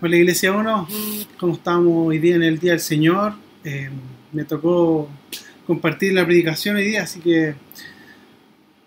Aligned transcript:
Hola 0.00 0.16
Iglesia 0.16 0.52
1, 0.52 0.88
¿cómo 1.40 1.54
estamos 1.54 2.06
hoy 2.06 2.18
día 2.18 2.36
en 2.36 2.44
el 2.44 2.60
Día 2.60 2.70
del 2.70 2.80
Señor? 2.80 3.32
Eh, 3.64 3.90
me 4.30 4.44
tocó 4.44 5.08
compartir 5.66 6.12
la 6.12 6.24
predicación 6.24 6.76
hoy 6.76 6.84
día, 6.84 7.02
así 7.02 7.18
que 7.18 7.56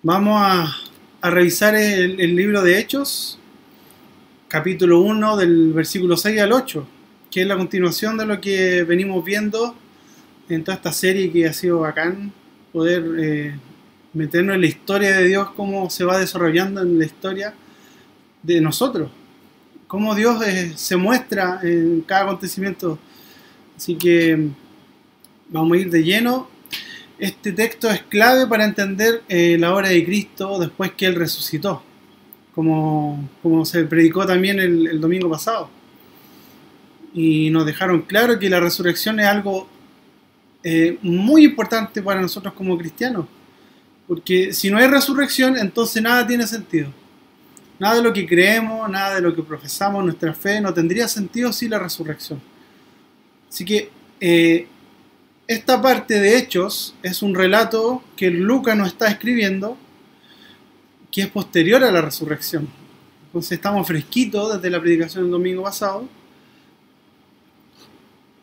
vamos 0.01 0.41
a, 0.41 0.73
revisar 1.29 1.75
el, 1.75 2.17
el, 2.21 2.33
libro 2.33 2.61
de 2.61 2.79
Hechos, 2.79 3.37
capítulo 4.47 5.01
1 5.01 5.35
del 5.35 5.73
versículo 5.73 6.15
6 6.15 6.39
al 6.39 6.53
8, 6.53 6.87
que 7.29 7.41
es 7.41 7.47
la 7.47 7.57
continuación 7.57 8.17
de 8.17 8.25
lo 8.25 8.39
que 8.39 8.85
venimos 8.85 9.25
viendo 9.25 9.75
en 10.47 10.63
toda 10.63 10.77
esta 10.77 10.93
serie 10.93 11.29
que 11.29 11.45
ha 11.45 11.51
sido 11.51 11.79
bacán 11.79 12.31
poder 12.71 13.03
eh, 13.19 13.55
meternos 14.13 14.55
en 14.55 14.61
la 14.61 14.67
historia 14.67 15.17
de 15.17 15.25
Dios, 15.25 15.49
cómo 15.57 15.89
se 15.89 16.05
va 16.05 16.17
desarrollando 16.17 16.81
en 16.81 16.97
la 16.97 17.03
historia 17.03 17.53
de 18.43 18.61
nosotros 18.61 19.11
cómo 19.91 20.15
Dios 20.15 20.41
eh, 20.47 20.71
se 20.77 20.95
muestra 20.95 21.59
en 21.63 21.99
cada 22.07 22.21
acontecimiento. 22.21 22.97
Así 23.75 23.95
que 23.95 24.47
vamos 25.49 25.73
a 25.73 25.81
ir 25.81 25.89
de 25.89 26.01
lleno. 26.01 26.47
Este 27.19 27.51
texto 27.51 27.89
es 27.89 28.01
clave 28.03 28.47
para 28.47 28.63
entender 28.63 29.21
eh, 29.27 29.57
la 29.59 29.75
obra 29.75 29.89
de 29.89 30.05
Cristo 30.05 30.57
después 30.59 30.93
que 30.93 31.07
Él 31.07 31.15
resucitó, 31.15 31.83
como, 32.55 33.29
como 33.41 33.65
se 33.65 33.83
predicó 33.83 34.25
también 34.25 34.61
el, 34.61 35.01
domingo 35.01 35.29
pasado. 35.29 35.69
Y 37.13 37.49
nos 37.49 37.65
dejaron 37.65 38.03
claro 38.03 38.39
que 38.39 38.49
la 38.49 38.61
resurrección 38.61 39.19
es 39.19 39.25
algo 39.25 39.67
eh, 40.63 40.99
muy 41.01 41.43
importante 41.43 42.01
para 42.01 42.21
nosotros 42.21 42.53
como 42.53 42.77
cristianos. 42.77 43.25
Porque 44.07 44.53
si 44.53 44.71
no 44.71 44.77
hay 44.77 44.87
resurrección, 44.87 45.57
entonces 45.57 46.01
nada 46.01 46.25
tiene 46.25 46.47
sentido. 46.47 47.00
Nada 47.81 47.95
de 47.95 48.03
lo 48.03 48.13
que 48.13 48.27
creemos, 48.27 48.87
nada 48.91 49.15
de 49.15 49.21
lo 49.21 49.35
que 49.35 49.41
profesamos, 49.41 50.03
nuestra 50.03 50.35
fe, 50.35 50.61
no 50.61 50.71
tendría 50.71 51.07
sentido 51.07 51.51
sin 51.51 51.71
la 51.71 51.79
resurrección. 51.79 52.39
Así 53.49 53.65
que 53.65 53.89
eh, 54.19 54.67
esta 55.47 55.81
parte 55.81 56.19
de 56.19 56.37
Hechos 56.37 56.93
es 57.01 57.23
un 57.23 57.33
relato 57.33 58.03
que 58.15 58.29
Lucas 58.29 58.77
nos 58.77 58.89
está 58.89 59.07
escribiendo 59.07 59.79
que 61.11 61.21
es 61.21 61.27
posterior 61.29 61.83
a 61.83 61.91
la 61.91 62.03
resurrección. 62.03 62.69
Entonces 63.25 63.53
estamos 63.53 63.87
fresquitos 63.87 64.53
desde 64.53 64.69
la 64.69 64.79
predicación 64.79 65.23
del 65.23 65.31
domingo 65.31 65.63
pasado. 65.63 66.07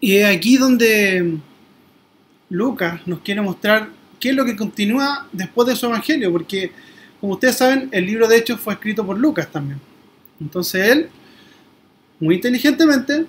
Y 0.01 0.17
es 0.17 0.37
aquí 0.37 0.57
donde 0.57 1.39
Lucas 2.51 3.07
nos 3.07 3.21
quiere 3.21 3.41
mostrar 3.41 3.89
qué 4.19 4.31
es 4.31 4.35
lo 4.35 4.45
que 4.45 4.57
continúa 4.57 5.29
después 5.31 5.69
de 5.69 5.77
su 5.77 5.87
evangelio, 5.87 6.33
porque 6.33 6.73
como 7.21 7.35
ustedes 7.35 7.57
saben, 7.57 7.89
el 7.93 8.07
libro 8.07 8.29
de 8.29 8.37
Hechos 8.37 8.61
fue 8.61 8.75
escrito 8.75 9.05
por 9.05 9.19
Lucas 9.19 9.51
también. 9.51 9.81
Entonces 10.41 10.89
él, 10.89 11.11
muy 12.21 12.37
inteligentemente, 12.37 13.27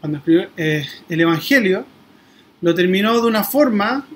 cuando 0.00 0.18
escribió 0.18 0.48
eh, 0.56 0.86
el 1.08 1.20
Evangelio, 1.20 1.86
lo 2.60 2.74
terminó 2.74 3.20
de 3.20 3.26
una 3.26 3.42
forma 3.42 4.06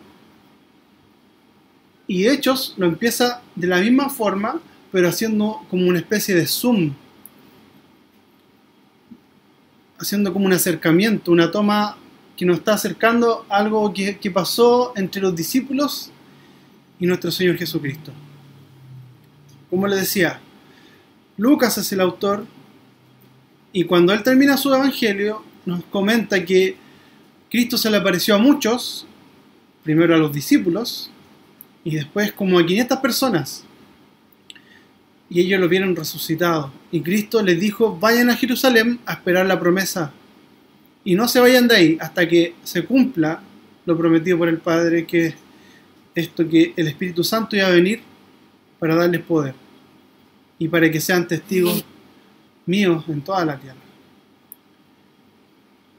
y 2.07 2.27
Hechos 2.27 2.75
lo 2.77 2.87
empieza 2.87 3.43
de 3.55 3.67
la 3.67 3.81
misma 3.81 4.11
forma, 4.11 4.61
pero 4.93 5.09
haciendo 5.09 5.63
como 5.71 5.89
una 5.89 5.99
especie 5.99 6.35
de 6.35 6.47
zoom, 6.47 6.93
haciendo 9.99 10.33
como 10.33 10.45
un 10.45 10.53
acercamiento, 10.53 11.33
una 11.33 11.51
toma 11.51 11.97
que 12.37 12.45
nos 12.45 12.59
está 12.59 12.75
acercando 12.75 13.47
a 13.49 13.57
algo 13.57 13.93
que, 13.95 14.19
que 14.19 14.31
pasó 14.31 14.93
entre 14.95 15.23
los 15.23 15.35
discípulos 15.35 16.13
y 17.01 17.07
nuestro 17.07 17.31
Señor 17.31 17.57
Jesucristo 17.57 18.13
como 19.71 19.87
le 19.87 19.97
decía, 19.97 20.41
Lucas 21.37 21.79
es 21.79 21.93
el 21.93 22.01
autor 22.01 22.47
y 23.73 23.85
cuando 23.85 24.13
él 24.13 24.23
termina 24.23 24.57
su 24.57 24.73
evangelio 24.75 25.45
nos 25.67 25.85
comenta 25.85 26.45
que 26.45 26.77
Cristo 27.51 27.77
se 27.77 27.91
le 27.91 27.99
apareció 27.99 28.35
a 28.35 28.39
muchos, 28.39 29.07
primero 29.83 30.15
a 30.15 30.19
los 30.19 30.33
discípulos 30.33 31.11
y 31.85 31.97
después 31.97 32.33
como 32.33 32.59
a 32.59 32.67
500 32.67 32.99
personas. 32.99 33.65
Y 35.29 35.41
ellos 35.41 35.61
lo 35.61 35.69
vieron 35.69 35.97
resucitado. 35.97 36.73
Y 36.93 37.01
Cristo 37.01 37.43
les 37.43 37.61
dijo, 37.61 37.99
vayan 37.99 38.31
a 38.31 38.37
Jerusalén 38.37 39.01
a 39.07 39.15
esperar 39.15 39.47
la 39.47 39.59
promesa. 39.59 40.13
Y 41.05 41.15
no 41.15 41.29
se 41.29 41.41
vayan 41.41 41.69
de 41.69 41.77
ahí 41.77 41.99
hasta 42.01 42.29
que 42.29 42.55
se 42.63 42.85
cumpla 42.85 43.43
lo 43.85 43.97
prometido 43.97 44.39
por 44.39 44.49
el 44.49 44.59
Padre, 44.59 45.07
que 45.07 45.35
esto 46.15 46.49
que 46.49 46.73
el 46.77 46.89
Espíritu 46.89 47.23
Santo 47.23 47.57
iba 47.57 47.67
a 47.67 47.71
venir 47.71 48.01
para 48.79 48.95
darles 48.95 49.23
poder 49.23 49.55
y 50.59 50.69
para 50.69 50.91
que 50.91 51.01
sean 51.01 51.27
testigos 51.27 51.85
míos 52.67 53.05
en 53.09 53.23
toda 53.23 53.45
la 53.45 53.59
tierra. 53.59 53.79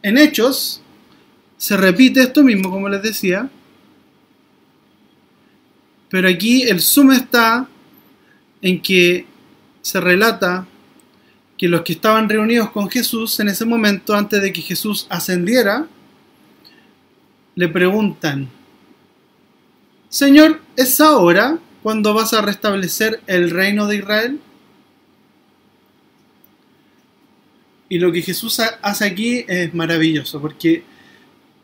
En 0.02 0.18
Hechos 0.18 0.82
se 1.58 1.78
repite 1.78 2.22
esto 2.22 2.44
mismo, 2.44 2.70
como 2.70 2.88
les 2.88 3.02
decía, 3.02 3.50
pero 6.10 6.30
aquí 6.30 6.64
el 6.64 6.80
sumo 6.80 7.14
está 7.14 7.68
en 8.62 8.82
que 8.82 9.26
se 9.82 10.00
relata 10.00 10.68
que 11.58 11.68
los 11.68 11.82
que 11.82 11.94
estaban 11.94 12.30
reunidos 12.30 12.70
con 12.70 12.90
Jesús 12.90 13.40
en 13.40 13.50
ese 13.50 13.66
momento, 13.66 14.16
antes 14.16 14.42
de 14.42 14.54
que 14.54 14.62
Jesús 14.62 15.08
ascendiera, 15.10 15.88
le 17.56 17.68
preguntan, 17.68 18.48
Señor, 20.10 20.62
¿es 20.76 21.02
ahora 21.02 21.58
cuando 21.88 22.14
vas 22.14 22.34
a 22.34 22.42
restablecer 22.42 23.22
el 23.28 23.50
reino 23.50 23.88
de 23.88 23.96
Israel? 23.96 24.42
Y 27.88 27.98
lo 28.00 28.12
que 28.12 28.22
Jesús 28.22 28.60
hace 28.60 29.06
aquí 29.06 29.46
es 29.48 29.74
maravilloso, 29.74 30.42
porque 30.42 30.84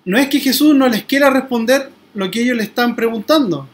no 0.05 0.17
es 0.17 0.29
que 0.29 0.39
Jesús 0.39 0.73
no 0.75 0.87
les 0.87 1.03
quiera 1.03 1.29
responder 1.29 1.91
lo 2.13 2.31
que 2.31 2.41
ellos 2.41 2.55
le 2.55 2.63
están 2.63 2.95
preguntando, 2.95 3.67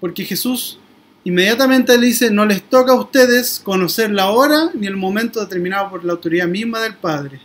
porque 0.00 0.26
Jesús 0.26 0.78
inmediatamente 1.24 1.96
le 1.96 2.08
dice, 2.08 2.30
no 2.30 2.44
les 2.44 2.62
toca 2.68 2.92
a 2.92 3.00
ustedes 3.00 3.58
conocer 3.58 4.10
la 4.10 4.30
hora 4.30 4.68
ni 4.74 4.86
el 4.86 4.98
momento 4.98 5.40
determinado 5.40 5.88
por 5.88 6.04
la 6.04 6.12
autoridad 6.12 6.46
misma 6.46 6.80
del 6.80 6.96
Padre. 6.96 7.40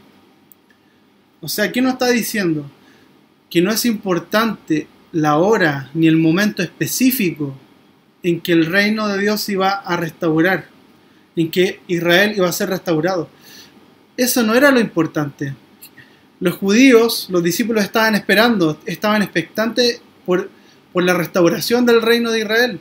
O 1.39 1.47
sea, 1.47 1.71
¿qué 1.71 1.81
nos 1.81 1.93
está 1.93 2.09
diciendo? 2.09 2.69
Que 3.49 3.61
no 3.61 3.71
es 3.71 3.85
importante 3.85 4.89
la 5.15 5.37
hora 5.37 5.89
ni 5.93 6.07
el 6.07 6.17
momento 6.17 6.61
específico 6.61 7.55
en 8.21 8.41
que 8.41 8.51
el 8.51 8.65
reino 8.65 9.07
de 9.07 9.17
Dios 9.17 9.47
iba 9.47 9.69
a 9.69 9.95
restaurar, 9.95 10.67
en 11.37 11.49
que 11.49 11.79
Israel 11.87 12.33
iba 12.35 12.49
a 12.49 12.51
ser 12.51 12.69
restaurado. 12.69 13.29
Eso 14.17 14.43
no 14.43 14.53
era 14.55 14.71
lo 14.71 14.79
importante. 14.81 15.55
Los 16.41 16.55
judíos, 16.55 17.27
los 17.29 17.41
discípulos 17.41 17.85
estaban 17.85 18.15
esperando, 18.15 18.77
estaban 18.85 19.21
expectantes 19.21 20.01
por, 20.25 20.49
por 20.91 21.03
la 21.03 21.13
restauración 21.13 21.85
del 21.85 22.01
reino 22.01 22.31
de 22.31 22.39
Israel. 22.39 22.79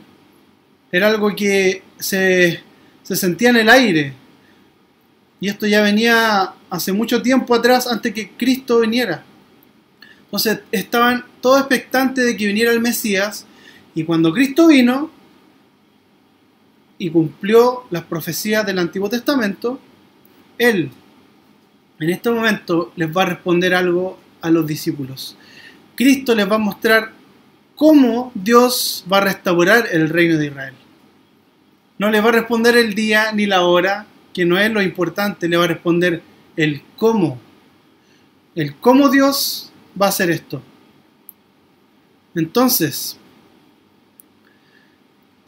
Era 0.91 1.07
algo 1.07 1.33
que 1.33 1.83
se, 1.97 2.59
se 3.03 3.15
sentía 3.15 3.51
en 3.51 3.57
el 3.57 3.69
aire. 3.69 4.13
Y 5.39 5.47
esto 5.47 5.67
ya 5.67 5.81
venía 5.81 6.53
hace 6.69 6.91
mucho 6.91 7.21
tiempo 7.21 7.55
atrás, 7.55 7.87
antes 7.87 8.13
que 8.13 8.31
Cristo 8.31 8.81
viniera. 8.81 9.23
Entonces 10.25 10.61
estaban 10.71 11.25
todos 11.41 11.59
expectantes 11.59 12.25
de 12.25 12.35
que 12.35 12.47
viniera 12.47 12.71
el 12.71 12.81
Mesías 12.81 13.45
y 13.93 14.03
cuando 14.03 14.33
Cristo 14.33 14.67
vino 14.67 15.09
y 16.97 17.09
cumplió 17.09 17.83
las 17.89 18.03
profecías 18.03 18.65
del 18.65 18.79
Antiguo 18.79 19.09
Testamento, 19.09 19.79
Él 20.57 20.91
en 21.99 22.09
este 22.09 22.29
momento 22.29 22.91
les 22.95 23.15
va 23.15 23.23
a 23.23 23.27
responder 23.27 23.73
algo 23.73 24.19
a 24.41 24.49
los 24.49 24.67
discípulos. 24.67 25.37
Cristo 25.95 26.35
les 26.35 26.49
va 26.49 26.55
a 26.55 26.59
mostrar 26.59 27.13
cómo 27.75 28.31
Dios 28.35 29.05
va 29.11 29.17
a 29.17 29.21
restaurar 29.21 29.87
el 29.91 30.09
reino 30.09 30.37
de 30.37 30.47
Israel. 30.47 30.73
No 31.97 32.09
les 32.09 32.23
va 32.23 32.29
a 32.29 32.33
responder 32.33 32.75
el 32.75 32.93
día 32.93 33.31
ni 33.31 33.45
la 33.45 33.61
hora, 33.61 34.05
que 34.33 34.45
no 34.45 34.59
es 34.59 34.69
lo 34.71 34.81
importante, 34.81 35.47
le 35.47 35.55
va 35.55 35.63
a 35.63 35.67
responder 35.67 36.21
el 36.57 36.81
cómo. 36.97 37.39
El 38.55 38.75
cómo 38.75 39.09
Dios 39.09 39.64
va 39.99 40.07
a 40.07 40.09
hacer 40.09 40.29
esto. 40.29 40.61
Entonces, 42.35 43.17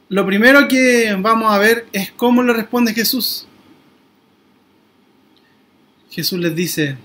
lo 0.09 0.25
primero 0.25 0.67
que 0.67 1.15
vamos 1.19 1.51
a 1.51 1.57
ver 1.57 1.85
es 1.91 2.11
cómo 2.11 2.41
le 2.43 2.53
responde 2.53 2.93
Jesús. 2.93 3.45
Jesús 6.09 6.39
les 6.39 6.55
dice, 6.55 6.97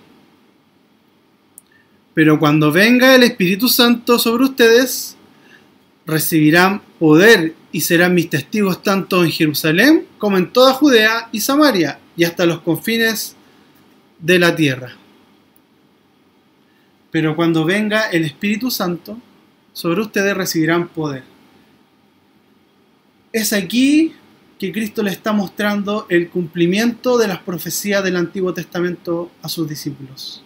pero 2.14 2.38
cuando 2.38 2.70
venga 2.70 3.14
el 3.14 3.24
Espíritu 3.24 3.68
Santo 3.68 4.18
sobre 4.18 4.44
ustedes, 4.44 5.16
recibirán 6.06 6.82
poder 6.98 7.54
y 7.72 7.80
serán 7.80 8.14
mis 8.14 8.30
testigos 8.30 8.82
tanto 8.82 9.24
en 9.24 9.32
Jerusalén 9.32 10.06
como 10.18 10.36
en 10.36 10.52
toda 10.52 10.74
Judea 10.74 11.28
y 11.32 11.40
Samaria 11.40 11.98
y 12.16 12.24
hasta 12.24 12.46
los 12.46 12.60
confines 12.60 13.34
de 14.20 14.38
la 14.38 14.54
tierra. 14.54 14.96
Pero 17.12 17.36
cuando 17.36 17.64
venga 17.64 18.08
el 18.08 18.24
Espíritu 18.24 18.70
Santo, 18.70 19.18
sobre 19.72 20.00
ustedes 20.00 20.36
recibirán 20.36 20.88
poder. 20.88 21.22
Es 23.32 23.52
aquí 23.52 24.14
que 24.58 24.72
Cristo 24.72 25.02
le 25.02 25.10
está 25.10 25.32
mostrando 25.32 26.06
el 26.08 26.30
cumplimiento 26.30 27.18
de 27.18 27.28
las 27.28 27.40
profecías 27.40 28.02
del 28.02 28.16
Antiguo 28.16 28.54
Testamento 28.54 29.30
a 29.42 29.48
sus 29.48 29.68
discípulos. 29.68 30.42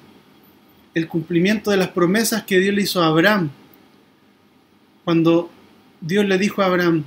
El 0.92 1.06
cumplimiento 1.06 1.70
de 1.70 1.76
las 1.76 1.88
promesas 1.88 2.42
que 2.42 2.58
Dios 2.58 2.74
le 2.74 2.82
hizo 2.82 3.02
a 3.02 3.08
Abraham. 3.08 3.50
Cuando 5.04 5.50
Dios 6.00 6.24
le 6.26 6.36
dijo 6.36 6.62
a 6.62 6.66
Abraham, 6.66 7.04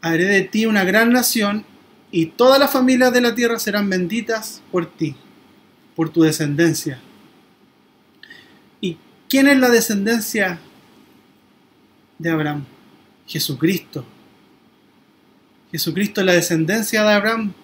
haré 0.00 0.24
de 0.24 0.42
ti 0.42 0.66
una 0.66 0.82
gran 0.82 1.12
nación 1.12 1.64
y 2.10 2.26
todas 2.26 2.58
las 2.58 2.72
familias 2.72 3.12
de 3.12 3.20
la 3.20 3.34
tierra 3.34 3.60
serán 3.60 3.88
benditas 3.88 4.60
por 4.72 4.86
ti, 4.86 5.14
por 5.94 6.10
tu 6.10 6.22
descendencia. 6.22 7.00
¿Y 9.32 9.34
quién 9.34 9.48
es 9.48 9.58
la 9.58 9.70
descendencia 9.70 10.58
de 12.18 12.30
Abraham? 12.30 12.66
Jesucristo. 13.26 14.04
Jesucristo 15.70 16.20
es 16.20 16.26
la 16.26 16.34
descendencia 16.34 17.02
de 17.02 17.14
Abraham 17.14 17.54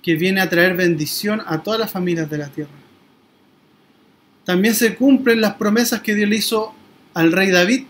que 0.00 0.14
viene 0.14 0.40
a 0.40 0.48
traer 0.48 0.74
bendición 0.74 1.42
a 1.44 1.62
todas 1.62 1.78
las 1.78 1.90
familias 1.90 2.30
de 2.30 2.38
la 2.38 2.48
tierra. 2.48 2.72
También 4.46 4.74
se 4.74 4.94
cumplen 4.94 5.42
las 5.42 5.56
promesas 5.56 6.00
que 6.00 6.14
Dios 6.14 6.30
le 6.30 6.36
hizo 6.36 6.72
al 7.12 7.30
rey 7.30 7.50
David, 7.50 7.84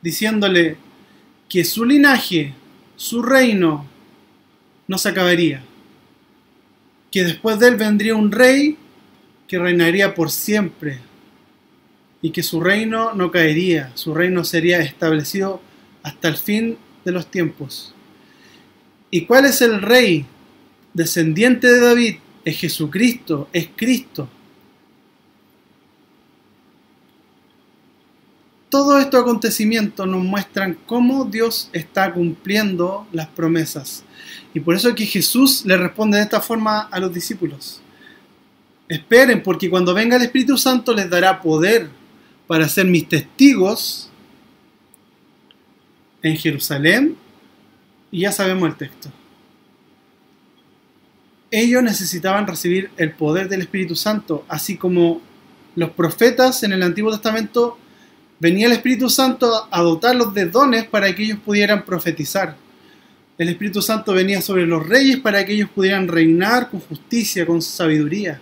diciéndole 0.00 0.78
que 1.50 1.64
su 1.64 1.84
linaje, 1.84 2.54
su 2.96 3.20
reino, 3.20 3.86
no 4.88 4.96
se 4.96 5.10
acabaría, 5.10 5.62
que 7.10 7.24
después 7.24 7.58
de 7.58 7.68
él 7.68 7.76
vendría 7.76 8.14
un 8.14 8.32
rey 8.32 8.78
que 9.46 9.58
reinaría 9.58 10.14
por 10.14 10.30
siempre 10.30 11.09
y 12.22 12.30
que 12.30 12.42
su 12.42 12.60
reino 12.60 13.14
no 13.14 13.30
caería, 13.30 13.92
su 13.94 14.14
reino 14.14 14.44
sería 14.44 14.80
establecido 14.80 15.60
hasta 16.02 16.28
el 16.28 16.36
fin 16.36 16.76
de 17.04 17.12
los 17.12 17.30
tiempos. 17.30 17.94
¿Y 19.10 19.24
cuál 19.26 19.46
es 19.46 19.60
el 19.62 19.80
rey 19.82 20.26
descendiente 20.92 21.66
de 21.66 21.80
David? 21.80 22.16
Es 22.44 22.58
Jesucristo, 22.58 23.48
es 23.52 23.68
Cristo. 23.74 24.28
Todos 28.68 29.02
estos 29.02 29.22
acontecimientos 29.22 30.06
nos 30.06 30.22
muestran 30.22 30.78
cómo 30.86 31.24
Dios 31.24 31.70
está 31.72 32.12
cumpliendo 32.12 33.06
las 33.12 33.26
promesas. 33.26 34.04
Y 34.54 34.60
por 34.60 34.76
eso 34.76 34.90
es 34.90 34.94
que 34.94 35.06
Jesús 35.06 35.64
le 35.66 35.76
responde 35.76 36.18
de 36.18 36.22
esta 36.22 36.40
forma 36.40 36.82
a 36.82 37.00
los 37.00 37.12
discípulos. 37.12 37.82
Esperen, 38.88 39.42
porque 39.42 39.68
cuando 39.68 39.92
venga 39.92 40.16
el 40.16 40.22
Espíritu 40.22 40.56
Santo 40.56 40.94
les 40.94 41.10
dará 41.10 41.40
poder 41.40 41.99
para 42.50 42.68
ser 42.68 42.84
mis 42.84 43.08
testigos 43.08 44.10
en 46.20 46.36
Jerusalén, 46.36 47.16
y 48.10 48.22
ya 48.22 48.32
sabemos 48.32 48.68
el 48.68 48.76
texto. 48.76 49.08
Ellos 51.52 51.80
necesitaban 51.80 52.48
recibir 52.48 52.90
el 52.96 53.12
poder 53.12 53.48
del 53.48 53.60
Espíritu 53.60 53.94
Santo, 53.94 54.44
así 54.48 54.76
como 54.76 55.20
los 55.76 55.90
profetas 55.90 56.64
en 56.64 56.72
el 56.72 56.82
Antiguo 56.82 57.12
Testamento 57.12 57.78
venía 58.40 58.66
el 58.66 58.72
Espíritu 58.72 59.08
Santo 59.08 59.68
a 59.70 59.80
dotarlos 59.82 60.34
de 60.34 60.46
dones 60.46 60.86
para 60.86 61.14
que 61.14 61.22
ellos 61.22 61.38
pudieran 61.38 61.84
profetizar. 61.84 62.56
El 63.38 63.48
Espíritu 63.48 63.80
Santo 63.80 64.12
venía 64.12 64.42
sobre 64.42 64.66
los 64.66 64.88
reyes 64.88 65.18
para 65.18 65.46
que 65.46 65.52
ellos 65.52 65.70
pudieran 65.72 66.08
reinar 66.08 66.68
con 66.68 66.80
justicia, 66.80 67.46
con 67.46 67.62
sabiduría, 67.62 68.40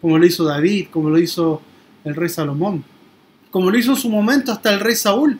como 0.00 0.16
lo 0.16 0.26
hizo 0.26 0.44
David, 0.44 0.86
como 0.92 1.10
lo 1.10 1.18
hizo 1.18 1.60
el 2.04 2.14
rey 2.14 2.28
Salomón, 2.28 2.84
como 3.52 3.70
lo 3.70 3.78
hizo 3.78 3.92
en 3.92 3.96
su 3.96 4.08
momento 4.08 4.50
hasta 4.50 4.72
el 4.72 4.80
rey 4.80 4.96
Saúl. 4.96 5.38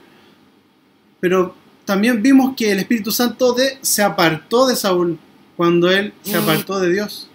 Pero 1.18 1.56
también 1.84 2.22
vimos 2.22 2.54
que 2.54 2.70
el 2.70 2.78
Espíritu 2.78 3.10
Santo 3.10 3.52
de, 3.54 3.78
se 3.80 4.02
apartó 4.02 4.68
de 4.68 4.76
Saúl 4.76 5.18
cuando 5.56 5.90
él 5.90 6.12
se 6.22 6.38
mm. 6.38 6.42
apartó 6.42 6.78
de 6.78 6.92
Dios. 6.92 7.28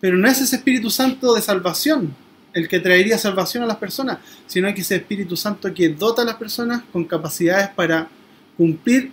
Pero 0.00 0.16
no 0.16 0.26
es 0.26 0.40
ese 0.40 0.56
Espíritu 0.56 0.90
Santo 0.90 1.34
de 1.34 1.42
salvación 1.42 2.16
el 2.52 2.68
que 2.68 2.80
traería 2.80 3.18
salvación 3.18 3.62
a 3.62 3.66
las 3.66 3.76
personas, 3.76 4.18
sino 4.46 4.72
que 4.74 4.80
ese 4.80 4.96
Espíritu 4.96 5.36
Santo 5.36 5.72
que 5.72 5.90
dota 5.90 6.22
a 6.22 6.24
las 6.24 6.36
personas 6.36 6.82
con 6.92 7.04
capacidades 7.04 7.68
para 7.68 8.08
cumplir 8.56 9.12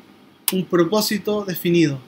un 0.54 0.66
propósito 0.66 1.46
definido. 1.46 2.00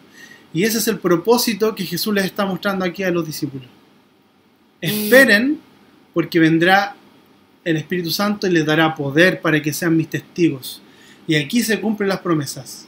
Y 0.54 0.64
ese 0.64 0.80
es 0.80 0.88
el 0.88 0.98
propósito 0.98 1.76
que 1.76 1.86
Jesús 1.86 2.14
les 2.14 2.26
está 2.26 2.46
mostrando 2.46 2.84
aquí 2.84 3.04
a 3.04 3.12
los 3.12 3.26
discípulos. 3.26 3.68
Mm. 4.82 4.86
Esperen 4.86 5.60
porque 6.14 6.40
vendrá 6.40 6.96
el 7.64 7.78
Espíritu 7.78 8.12
Santo 8.12 8.48
y 8.48 8.52
les 8.52 8.66
dará 8.66 8.96
poder 8.96 9.42
para 9.42 9.62
que 9.62 9.74
sean 9.74 9.96
mis 9.96 10.10
testigos 10.10 10.82
y 11.30 11.36
aquí 11.36 11.62
se 11.62 11.80
cumplen 11.80 12.10
las 12.10 12.22
promesas. 12.22 12.88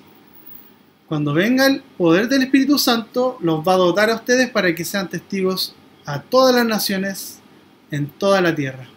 Cuando 1.07 1.31
venga 1.31 1.67
el 1.67 1.83
poder 1.95 2.27
del 2.27 2.41
Espíritu 2.41 2.79
Santo, 2.79 3.37
los 3.39 3.59
va 3.59 3.73
a 3.73 3.77
dotar 3.77 4.09
a 4.09 4.15
ustedes 4.15 4.49
para 4.49 4.73
que 4.73 4.83
sean 4.83 5.07
testigos 5.07 5.75
a 6.05 6.23
todas 6.23 6.55
las 6.55 6.65
naciones 6.65 7.37
en 7.91 8.07
toda 8.07 8.41
la 8.41 8.55
tierra. 8.55 8.87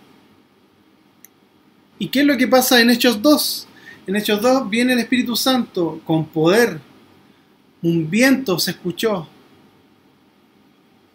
¿Y 1.98 2.08
qué 2.08 2.20
es 2.20 2.26
lo 2.26 2.38
que 2.38 2.48
pasa 2.48 2.80
en 2.80 2.88
Hechos 2.88 3.20
2? 3.20 3.68
En 4.06 4.16
Hechos 4.16 4.40
2 4.40 4.70
viene 4.70 4.94
el 4.94 5.00
Espíritu 5.00 5.36
Santo 5.36 6.00
con 6.06 6.24
poder. 6.24 6.80
Un 7.82 8.08
viento 8.08 8.58
se 8.58 8.70
escuchó. 8.70 9.28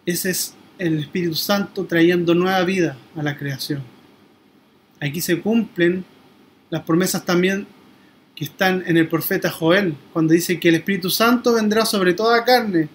Ese 0.06 0.30
es 0.30 0.54
el 0.78 1.00
Espíritu 1.00 1.34
Santo 1.34 1.84
trayendo 1.84 2.32
nueva 2.32 2.62
vida 2.62 2.96
a 3.16 3.24
la 3.24 3.36
creación. 3.36 3.82
Aquí 5.00 5.20
se 5.20 5.40
cumplen 5.40 6.04
las 6.68 6.82
promesas 6.82 7.24
también 7.24 7.66
que 8.34 8.44
están 8.44 8.84
en 8.86 8.96
el 8.96 9.08
profeta 9.08 9.50
Joel, 9.50 9.96
cuando 10.12 10.34
dice 10.34 10.60
que 10.60 10.68
el 10.68 10.76
Espíritu 10.76 11.10
Santo 11.10 11.54
vendrá 11.54 11.84
sobre 11.84 12.14
toda 12.14 12.44
carne, 12.44 12.88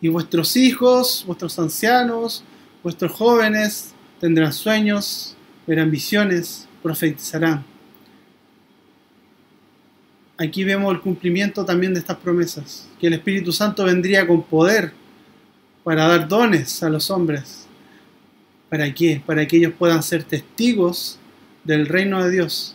y 0.00 0.08
vuestros 0.08 0.56
hijos, 0.56 1.24
vuestros 1.26 1.58
ancianos, 1.58 2.44
vuestros 2.82 3.12
jóvenes 3.12 3.94
tendrán 4.20 4.52
sueños, 4.52 5.36
verán 5.66 5.90
visiones, 5.90 6.68
profetizarán. 6.82 7.64
Aquí 10.38 10.64
vemos 10.64 10.94
el 10.94 11.00
cumplimiento 11.00 11.64
también 11.64 11.94
de 11.94 12.00
estas 12.00 12.18
promesas, 12.18 12.88
que 13.00 13.06
el 13.06 13.14
Espíritu 13.14 13.52
Santo 13.52 13.84
vendría 13.84 14.26
con 14.26 14.42
poder 14.42 14.92
para 15.82 16.06
dar 16.06 16.28
dones 16.28 16.82
a 16.82 16.90
los 16.90 17.10
hombres. 17.10 17.66
¿Para 18.68 18.92
qué? 18.92 19.22
Para 19.24 19.46
que 19.46 19.56
ellos 19.56 19.72
puedan 19.78 20.02
ser 20.02 20.24
testigos 20.24 21.18
del 21.66 21.86
reino 21.86 22.24
de 22.24 22.30
Dios 22.30 22.74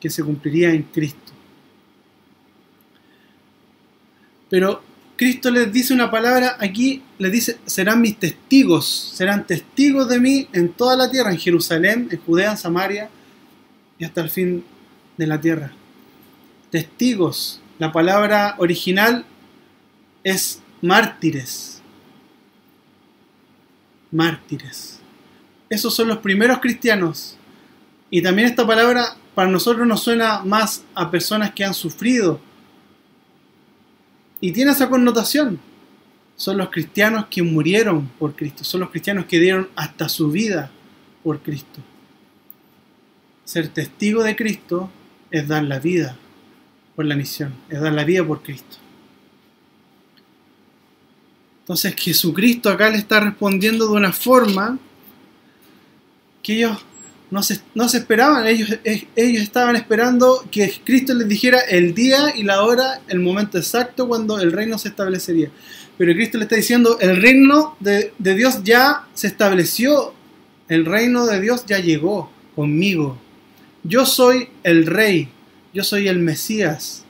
que 0.00 0.10
se 0.10 0.24
cumpliría 0.24 0.70
en 0.70 0.82
Cristo. 0.84 1.32
Pero 4.48 4.82
Cristo 5.16 5.50
les 5.50 5.72
dice 5.72 5.94
una 5.94 6.10
palabra 6.10 6.56
aquí, 6.58 7.02
les 7.18 7.30
dice, 7.30 7.58
serán 7.64 8.00
mis 8.00 8.18
testigos, 8.18 9.12
serán 9.14 9.46
testigos 9.46 10.08
de 10.08 10.18
mí 10.18 10.48
en 10.52 10.72
toda 10.72 10.96
la 10.96 11.10
tierra, 11.10 11.30
en 11.30 11.38
Jerusalén, 11.38 12.08
en 12.10 12.18
Judea, 12.18 12.50
en 12.50 12.56
Samaria 12.56 13.08
y 13.98 14.04
hasta 14.04 14.20
el 14.20 14.30
fin 14.30 14.64
de 15.16 15.26
la 15.26 15.40
tierra. 15.40 15.72
Testigos, 16.70 17.60
la 17.78 17.92
palabra 17.92 18.56
original 18.58 19.24
es 20.24 20.60
mártires. 20.80 21.80
Mártires. 24.10 24.98
Esos 25.68 25.94
son 25.94 26.08
los 26.08 26.18
primeros 26.18 26.58
cristianos. 26.58 27.38
Y 28.14 28.20
también 28.20 28.46
esta 28.46 28.66
palabra 28.66 29.16
para 29.34 29.50
nosotros 29.50 29.86
nos 29.86 30.02
suena 30.02 30.44
más 30.44 30.84
a 30.94 31.10
personas 31.10 31.52
que 31.52 31.64
han 31.64 31.72
sufrido, 31.72 32.38
y 34.38 34.52
tiene 34.52 34.72
esa 34.72 34.90
connotación. 34.90 35.58
Son 36.36 36.58
los 36.58 36.68
cristianos 36.68 37.26
que 37.30 37.42
murieron 37.42 38.08
por 38.18 38.36
Cristo, 38.36 38.64
son 38.64 38.80
los 38.80 38.90
cristianos 38.90 39.24
que 39.24 39.40
dieron 39.40 39.70
hasta 39.76 40.10
su 40.10 40.30
vida 40.30 40.70
por 41.24 41.40
Cristo. 41.40 41.80
Ser 43.44 43.68
testigo 43.68 44.22
de 44.22 44.36
Cristo 44.36 44.90
es 45.30 45.48
dar 45.48 45.64
la 45.64 45.78
vida 45.78 46.14
por 46.94 47.06
la 47.06 47.16
misión, 47.16 47.54
es 47.70 47.80
dar 47.80 47.94
la 47.94 48.04
vida 48.04 48.26
por 48.26 48.42
Cristo. 48.42 48.76
Entonces 51.60 51.94
Jesucristo 51.96 52.68
acá 52.68 52.90
le 52.90 52.98
está 52.98 53.20
respondiendo 53.20 53.86
de 53.86 53.94
una 53.94 54.12
forma 54.12 54.78
que 56.42 56.58
ellos 56.58 56.84
no 57.32 57.42
se, 57.42 57.60
no 57.74 57.88
se 57.88 57.96
esperaban, 57.96 58.46
ellos, 58.46 58.78
ellos 58.84 59.42
estaban 59.42 59.74
esperando 59.74 60.44
que 60.50 60.70
Cristo 60.84 61.14
les 61.14 61.26
dijera 61.26 61.60
el 61.60 61.94
día 61.94 62.34
y 62.36 62.42
la 62.42 62.62
hora, 62.62 63.00
el 63.08 63.20
momento 63.20 63.56
exacto 63.56 64.06
cuando 64.06 64.38
el 64.38 64.52
reino 64.52 64.76
se 64.76 64.88
establecería. 64.88 65.50
Pero 65.96 66.12
Cristo 66.12 66.36
le 66.36 66.44
está 66.44 66.56
diciendo, 66.56 66.98
el 67.00 67.22
reino 67.22 67.74
de, 67.80 68.12
de 68.18 68.34
Dios 68.34 68.62
ya 68.64 69.06
se 69.14 69.28
estableció, 69.28 70.12
el 70.68 70.84
reino 70.84 71.24
de 71.24 71.40
Dios 71.40 71.64
ya 71.64 71.78
llegó 71.78 72.30
conmigo. 72.54 73.18
Yo 73.82 74.04
soy 74.04 74.50
el 74.62 74.84
rey, 74.84 75.30
yo 75.72 75.84
soy 75.84 76.08
el 76.08 76.18
Mesías. 76.18 77.06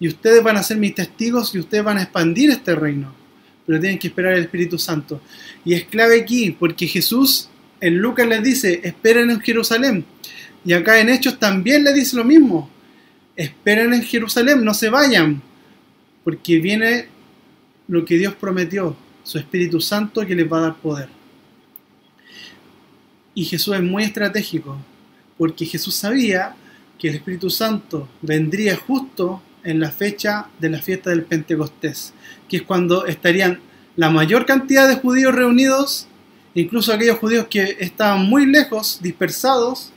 Y 0.00 0.08
ustedes 0.08 0.42
van 0.42 0.56
a 0.56 0.64
ser 0.64 0.76
mis 0.78 0.96
testigos 0.96 1.54
y 1.54 1.60
ustedes 1.60 1.84
van 1.84 1.98
a 1.98 2.02
expandir 2.02 2.50
este 2.50 2.74
reino. 2.74 3.14
Pero 3.64 3.78
tienen 3.78 4.00
que 4.00 4.08
esperar 4.08 4.32
el 4.32 4.42
Espíritu 4.42 4.76
Santo. 4.76 5.20
Y 5.64 5.74
es 5.74 5.84
clave 5.84 6.20
aquí, 6.20 6.50
porque 6.50 6.88
Jesús 6.88 7.48
en 7.80 7.98
Lucas 7.98 8.26
les 8.26 8.42
dice, 8.42 8.80
esperen 8.84 9.30
en 9.30 9.40
Jerusalén. 9.40 10.04
Y 10.64 10.72
acá 10.72 11.00
en 11.00 11.08
Hechos 11.08 11.38
también 11.38 11.84
le 11.84 11.92
dice 11.92 12.16
lo 12.16 12.24
mismo. 12.24 12.70
Esperen 13.36 13.92
en 13.92 14.02
Jerusalén, 14.02 14.64
no 14.64 14.74
se 14.74 14.88
vayan. 14.88 15.42
porque 16.24 16.58
viene 16.58 17.06
lo 17.86 18.04
que 18.04 18.16
Dios 18.16 18.34
prometió, 18.34 18.96
su 19.22 19.38
Espíritu 19.38 19.80
Santo 19.80 20.26
que 20.26 20.34
les 20.34 20.50
va 20.52 20.58
a 20.58 20.62
dar 20.62 20.76
poder. 20.76 21.08
Y 23.32 23.44
Jesús 23.44 23.76
es 23.76 23.82
muy 23.82 24.02
estratégico, 24.02 24.76
porque 25.38 25.64
Jesús 25.66 25.94
sabía 25.94 26.56
que 26.98 27.10
el 27.10 27.14
Espíritu 27.14 27.48
Santo 27.48 28.08
vendría 28.22 28.74
justo 28.74 29.40
en 29.62 29.78
la 29.78 29.92
fecha 29.92 30.48
de 30.58 30.70
la 30.70 30.82
fiesta 30.82 31.10
del 31.10 31.22
Pentecostés, 31.22 32.12
que 32.48 32.56
es 32.56 32.62
cuando 32.62 33.06
estarían 33.06 33.60
la 33.94 34.10
mayor 34.10 34.46
cantidad 34.46 34.88
de 34.88 34.96
judíos 34.96 35.32
reunidos, 35.32 36.08
incluso 36.62 36.92
aquellos 36.92 37.18
judíos 37.18 37.46
que 37.48 37.76
estaban 37.80 38.26
muy 38.26 38.46
lejos, 38.46 38.98
dispersados, 39.02 39.92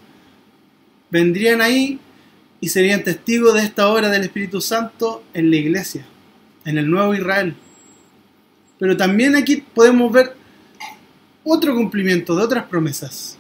vendrían 1.10 1.62
ahí 1.62 2.00
y 2.62 2.70
serían 2.70 3.04
testigos 3.04 3.54
de 3.54 3.62
esta 3.62 3.88
obra 3.88 4.10
del 4.10 4.24
Espíritu 4.24 4.60
Santo 4.60 5.24
en 5.34 5.50
la 5.50 5.56
iglesia, 5.56 6.06
en 6.66 6.78
el 6.78 6.90
nuevo 6.90 7.14
Israel. 7.14 7.56
Pero 8.78 8.98
también 8.98 9.36
aquí 9.36 9.58
podemos 9.74 10.12
ver 10.12 10.36
otro 11.44 11.74
cumplimiento 11.74 12.36
de 12.36 12.44
otras 12.44 12.66
promesas. 12.66 13.38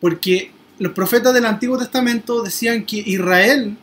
Porque 0.00 0.50
los 0.78 0.92
profetas 0.92 1.32
del 1.32 1.46
Antiguo 1.46 1.78
Testamento 1.78 2.42
decían 2.42 2.84
que 2.84 2.98
Israel 2.98 3.76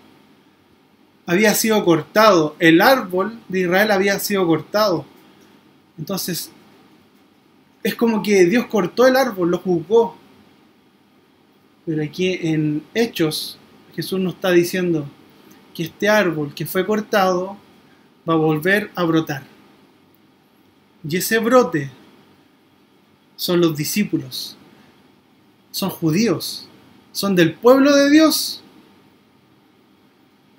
había 1.26 1.56
sido 1.56 1.84
cortado, 1.84 2.56
el 2.60 2.82
árbol 2.82 3.40
de 3.48 3.62
Israel 3.62 3.92
había 3.92 4.20
sido 4.20 4.46
cortado. 4.46 5.06
Entonces, 5.98 6.52
es 7.84 7.96
como 7.96 8.24
que 8.24 8.46
Dios 8.46 8.68
cortó 8.68 9.06
el 9.08 9.16
árbol, 9.16 9.52
lo 9.52 9.60
juzgó. 9.60 10.16
Pero 11.86 12.02
aquí 12.04 12.40
en 12.42 12.84
Hechos, 12.94 13.58
Jesús 13.96 14.20
nos 14.20 14.36
está 14.36 14.52
diciendo 14.52 15.08
que 15.74 15.84
este 15.84 16.08
árbol 16.08 16.54
que 16.54 16.66
fue 16.66 16.86
cortado 16.86 17.58
va 18.28 18.34
a 18.34 18.38
volver 18.38 18.90
a 18.96 19.04
brotar. 19.04 19.44
Y 21.08 21.18
ese 21.18 21.40
brote 21.40 21.92
son 23.36 23.60
los 23.60 23.76
discípulos, 23.76 24.56
son 25.72 25.90
judíos, 25.90 26.68
son 27.12 27.36
del 27.36 27.54
pueblo 27.54 27.94
de 27.94 28.10
Dios. 28.10 28.64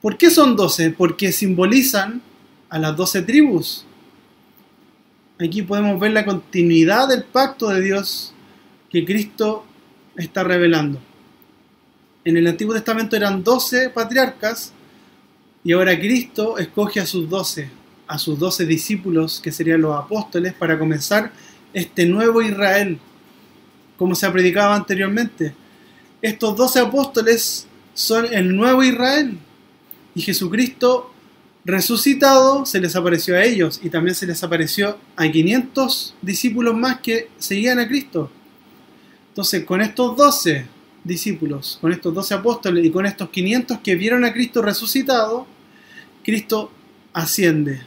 ¿Por 0.03 0.19
qué 0.19 0.29
son 0.29 0.55
doce? 0.55 0.91
Porque 0.91 1.33
simbolizan 1.33 2.21
a 2.69 2.79
las 2.79 2.95
doce 2.95 3.23
tribus. 3.23 3.87
Aquí 5.39 5.63
podemos 5.63 5.99
ver 5.99 6.13
la 6.13 6.25
continuidad 6.25 7.09
del 7.09 7.25
pacto 7.25 7.69
de 7.69 7.81
Dios 7.81 8.33
que 8.91 9.05
Cristo 9.05 9.65
está 10.17 10.45
revelando. 10.45 11.01
En 12.25 12.37
el 12.37 12.47
Antiguo 12.47 12.75
Testamento 12.75 13.17
eran 13.17 13.43
doce 13.43 13.91
patriarcas 13.91 14.73
y 15.65 15.73
ahora 15.73 15.99
Cristo 15.99 16.59
escoge 16.59 17.01
a 17.01 17.07
sus 17.07 17.29
doce, 17.29 17.69
a 18.07 18.19
sus 18.19 18.39
doce 18.39 18.65
discípulos, 18.65 19.41
que 19.41 19.53
serían 19.53 19.83
los 19.83 19.97
apóstoles, 19.97 20.55
para 20.55 20.79
comenzar 20.79 21.33
este 21.73 22.07
nuevo 22.07 22.41
Israel, 22.41 22.99
como 23.97 24.15
se 24.15 24.27
ha 24.27 24.33
predicado 24.33 24.73
anteriormente 24.73 25.55
estos 26.25 26.57
doce 26.57 26.81
apóstoles 26.81 27.67
son 27.93 28.25
el 28.33 28.57
nuevo 28.57 28.83
Israel. 28.83 29.37
Y 30.15 30.23
Jesucristo 30.23 31.13
resucitado 31.65 32.67
se 32.67 32.81
les 32.81 32.95
apareció 32.97 33.37
a 33.37 33.43
ellos 33.43 33.81
y 33.83 33.91
también 33.91 34.15
se 34.15 34.27
les 34.27 34.43
apareció 34.43 34.99
a 35.17 35.31
500 35.31 36.15
discípulos 36.23 36.75
más 36.77 37.01
que 37.01 37.29
seguían 37.39 37.79
a 37.79 37.89
Cristo. 37.89 38.31
Entonces, 39.29 39.65
con 39.65 39.81
estos 39.81 40.17
doce 40.17 40.67
discípulos, 41.03 41.79
con 41.81 41.93
estos 41.93 42.15
doce 42.15 42.35
apóstoles 42.35 42.85
y 42.85 42.91
con 42.91 43.07
estos 43.07 43.31
500 43.31 43.79
que 43.79 43.95
vieron 43.95 44.25
a 44.25 44.33
Cristo 44.33 44.63
resucitado, 44.63 45.47
Cristo 46.23 46.71
asciende. 47.13 47.83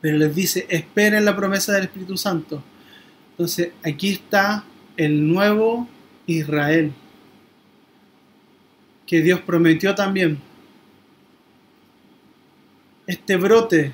Pero 0.00 0.18
les 0.18 0.34
dice, 0.34 0.66
esperen 0.68 1.24
la 1.24 1.34
promesa 1.34 1.72
del 1.72 1.84
Espíritu 1.84 2.16
Santo. 2.16 2.62
Entonces, 3.32 3.70
aquí 3.82 4.10
está 4.10 4.64
el 4.96 5.26
nuevo 5.28 5.88
Israel 6.26 6.92
que 9.06 9.22
Dios 9.22 9.40
prometió 9.40 9.94
también. 9.94 10.38
Este 13.06 13.36
brote 13.36 13.92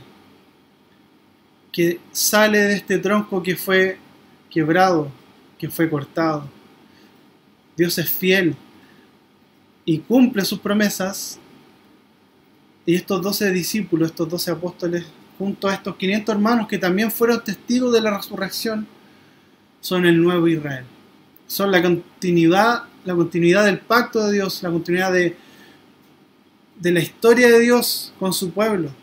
que 1.70 2.00
sale 2.12 2.58
de 2.58 2.74
este 2.74 2.98
tronco 2.98 3.42
que 3.42 3.56
fue 3.56 3.98
quebrado, 4.50 5.10
que 5.58 5.68
fue 5.68 5.88
cortado. 5.88 6.48
Dios 7.76 7.96
es 7.98 8.10
fiel 8.10 8.54
y 9.84 9.98
cumple 9.98 10.44
sus 10.44 10.60
promesas. 10.60 11.38
Y 12.84 12.94
estos 12.94 13.22
doce 13.22 13.50
discípulos, 13.50 14.10
estos 14.10 14.28
doce 14.28 14.50
apóstoles, 14.50 15.04
junto 15.38 15.68
a 15.68 15.74
estos 15.74 15.96
500 15.96 16.34
hermanos 16.34 16.68
que 16.68 16.78
también 16.78 17.10
fueron 17.10 17.42
testigos 17.42 17.92
de 17.92 18.00
la 18.00 18.16
resurrección, 18.16 18.86
son 19.80 20.06
el 20.06 20.22
nuevo 20.22 20.48
Israel. 20.48 20.84
Son 21.46 21.70
la 21.70 21.82
continuidad, 21.82 22.84
la 23.04 23.14
continuidad 23.14 23.64
del 23.64 23.78
pacto 23.78 24.26
de 24.26 24.32
Dios, 24.32 24.62
la 24.62 24.70
continuidad 24.70 25.12
de, 25.12 25.36
de 26.78 26.92
la 26.92 27.00
historia 27.00 27.48
de 27.48 27.60
Dios 27.60 28.12
con 28.18 28.32
su 28.32 28.50
pueblo. 28.50 29.01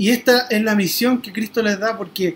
Y 0.00 0.08
esta 0.08 0.46
es 0.48 0.62
la 0.62 0.74
misión 0.74 1.20
que 1.20 1.30
Cristo 1.30 1.60
les 1.60 1.78
da 1.78 1.98
porque 1.98 2.34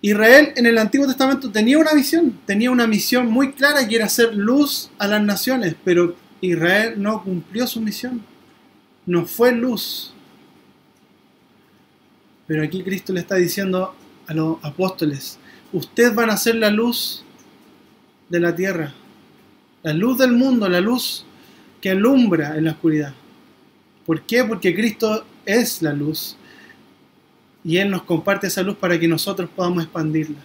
Israel 0.00 0.52
en 0.56 0.66
el 0.66 0.76
Antiguo 0.76 1.06
Testamento 1.06 1.52
tenía 1.52 1.78
una 1.78 1.92
misión, 1.92 2.36
tenía 2.46 2.68
una 2.72 2.88
misión 2.88 3.30
muy 3.30 3.52
clara 3.52 3.86
que 3.86 3.94
era 3.94 4.06
hacer 4.06 4.34
luz 4.34 4.90
a 4.98 5.06
las 5.06 5.22
naciones, 5.22 5.76
pero 5.84 6.16
Israel 6.40 6.94
no 6.96 7.22
cumplió 7.22 7.68
su 7.68 7.80
misión, 7.80 8.22
no 9.06 9.24
fue 9.24 9.52
luz. 9.52 10.14
Pero 12.48 12.64
aquí 12.64 12.82
Cristo 12.82 13.12
le 13.12 13.20
está 13.20 13.36
diciendo 13.36 13.94
a 14.26 14.34
los 14.34 14.56
apóstoles, 14.64 15.38
ustedes 15.72 16.12
van 16.12 16.30
a 16.30 16.36
ser 16.36 16.56
la 16.56 16.70
luz 16.70 17.24
de 18.28 18.40
la 18.40 18.52
tierra, 18.52 18.92
la 19.84 19.92
luz 19.92 20.18
del 20.18 20.32
mundo, 20.32 20.68
la 20.68 20.80
luz 20.80 21.24
que 21.80 21.90
alumbra 21.90 22.56
en 22.56 22.64
la 22.64 22.72
oscuridad. 22.72 23.14
¿Por 24.04 24.22
qué? 24.22 24.42
Porque 24.42 24.74
Cristo 24.74 25.24
es 25.46 25.80
la 25.80 25.92
luz 25.92 26.36
y 27.64 27.78
Él 27.78 27.90
nos 27.90 28.02
comparte 28.02 28.46
esa 28.46 28.62
luz 28.62 28.76
para 28.76 29.00
que 29.00 29.08
nosotros 29.08 29.48
podamos 29.54 29.84
expandirla. 29.84 30.38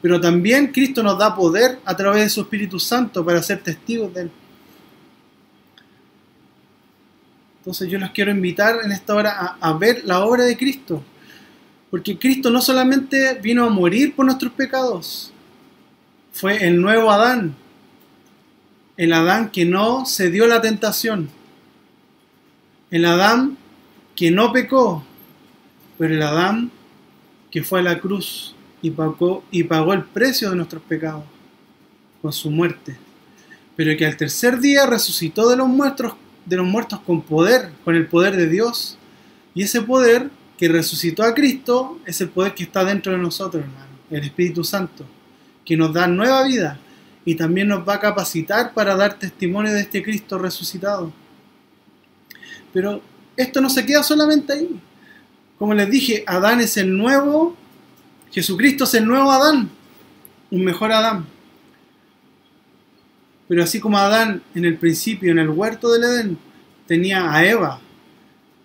Pero 0.00 0.20
también 0.20 0.72
Cristo 0.72 1.02
nos 1.02 1.18
da 1.18 1.36
poder 1.36 1.78
a 1.84 1.96
través 1.96 2.22
de 2.24 2.30
su 2.30 2.40
Espíritu 2.40 2.80
Santo 2.80 3.24
para 3.24 3.42
ser 3.42 3.62
testigos 3.62 4.12
de 4.14 4.22
Él. 4.22 4.30
Entonces 7.58 7.88
yo 7.88 7.98
los 7.98 8.10
quiero 8.10 8.32
invitar 8.32 8.80
en 8.82 8.90
esta 8.90 9.14
hora 9.14 9.56
a, 9.60 9.68
a 9.68 9.72
ver 9.74 10.02
la 10.04 10.24
obra 10.24 10.44
de 10.44 10.56
Cristo, 10.56 11.04
porque 11.90 12.18
Cristo 12.18 12.50
no 12.50 12.60
solamente 12.60 13.34
vino 13.34 13.64
a 13.64 13.70
morir 13.70 14.16
por 14.16 14.26
nuestros 14.26 14.52
pecados, 14.52 15.32
fue 16.32 16.66
el 16.66 16.80
nuevo 16.80 17.10
Adán, 17.12 17.54
el 18.96 19.12
Adán 19.12 19.50
que 19.50 19.64
no 19.64 20.04
cedió 20.06 20.46
la 20.46 20.60
tentación, 20.60 21.28
el 22.90 23.04
Adán 23.04 23.56
que 24.16 24.32
no 24.32 24.52
pecó, 24.52 25.04
pero 25.98 26.14
el 26.14 26.22
Adán 26.22 26.70
que 27.50 27.62
fue 27.62 27.80
a 27.80 27.82
la 27.82 28.00
cruz 28.00 28.54
y 28.80 28.90
pagó, 28.90 29.44
y 29.50 29.62
pagó 29.64 29.92
el 29.92 30.04
precio 30.04 30.50
de 30.50 30.56
nuestros 30.56 30.82
pecados 30.82 31.24
con 32.20 32.32
su 32.32 32.50
muerte, 32.50 32.96
pero 33.76 33.96
que 33.96 34.06
al 34.06 34.16
tercer 34.16 34.58
día 34.58 34.86
resucitó 34.86 35.48
de 35.48 35.56
los 35.56 35.68
muertos, 35.68 36.14
de 36.46 36.56
los 36.56 36.66
muertos 36.66 37.00
con 37.00 37.22
poder, 37.22 37.70
con 37.84 37.94
el 37.94 38.06
poder 38.06 38.36
de 38.36 38.48
Dios, 38.48 38.96
y 39.54 39.62
ese 39.62 39.82
poder 39.82 40.30
que 40.56 40.68
resucitó 40.68 41.22
a 41.24 41.34
Cristo 41.34 42.00
es 42.06 42.20
el 42.20 42.30
poder 42.30 42.54
que 42.54 42.62
está 42.62 42.84
dentro 42.84 43.12
de 43.12 43.18
nosotros, 43.18 43.62
hermano, 43.62 43.92
el 44.10 44.24
Espíritu 44.24 44.64
Santo, 44.64 45.04
que 45.64 45.76
nos 45.76 45.92
da 45.92 46.06
nueva 46.06 46.42
vida 46.44 46.78
y 47.24 47.34
también 47.34 47.68
nos 47.68 47.86
va 47.86 47.94
a 47.94 48.00
capacitar 48.00 48.72
para 48.72 48.96
dar 48.96 49.18
testimonio 49.18 49.72
de 49.72 49.80
este 49.80 50.02
Cristo 50.02 50.38
resucitado. 50.38 51.12
Pero 52.72 53.02
esto 53.36 53.60
no 53.60 53.68
se 53.70 53.84
queda 53.84 54.02
solamente 54.02 54.52
ahí. 54.52 54.80
Como 55.58 55.74
les 55.74 55.90
dije, 55.90 56.24
Adán 56.26 56.60
es 56.60 56.76
el 56.76 56.96
nuevo, 56.96 57.56
Jesucristo 58.30 58.84
es 58.84 58.94
el 58.94 59.06
nuevo 59.06 59.30
Adán, 59.30 59.70
un 60.50 60.64
mejor 60.64 60.92
Adán. 60.92 61.26
Pero 63.48 63.62
así 63.62 63.80
como 63.80 63.98
Adán 63.98 64.42
en 64.54 64.64
el 64.64 64.78
principio, 64.78 65.30
en 65.30 65.38
el 65.38 65.50
huerto 65.50 65.92
del 65.92 66.04
Edén, 66.04 66.38
tenía 66.86 67.30
a 67.30 67.44
Eva, 67.44 67.80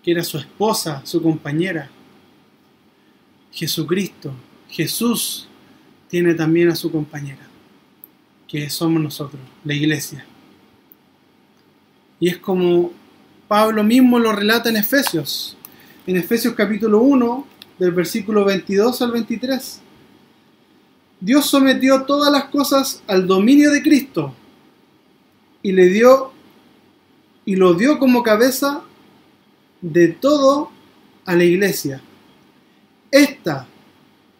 que 0.02 0.12
era 0.12 0.24
su 0.24 0.38
esposa, 0.38 1.02
su 1.04 1.22
compañera. 1.22 1.90
Jesucristo, 3.52 4.32
Jesús, 4.70 5.46
tiene 6.08 6.32
también 6.32 6.70
a 6.70 6.76
su 6.76 6.90
compañera, 6.90 7.46
que 8.46 8.70
somos 8.70 9.02
nosotros, 9.02 9.42
la 9.62 9.74
iglesia. 9.74 10.24
Y 12.18 12.28
es 12.28 12.38
como 12.38 12.92
Pablo 13.46 13.84
mismo 13.84 14.18
lo 14.18 14.32
relata 14.32 14.70
en 14.70 14.76
Efesios, 14.76 15.57
en 16.08 16.16
Efesios 16.16 16.54
capítulo 16.54 17.02
1, 17.02 17.46
del 17.78 17.92
versículo 17.92 18.42
22 18.46 19.02
al 19.02 19.12
23. 19.12 19.80
Dios 21.20 21.44
sometió 21.44 22.04
todas 22.04 22.32
las 22.32 22.44
cosas 22.44 23.02
al 23.06 23.26
dominio 23.26 23.70
de 23.70 23.82
Cristo 23.82 24.34
y 25.62 25.72
le 25.72 25.90
dio 25.90 26.32
y 27.44 27.56
lo 27.56 27.74
dio 27.74 27.98
como 27.98 28.22
cabeza 28.22 28.84
de 29.82 30.08
todo 30.08 30.70
a 31.26 31.36
la 31.36 31.44
iglesia. 31.44 32.00
Esta, 33.10 33.66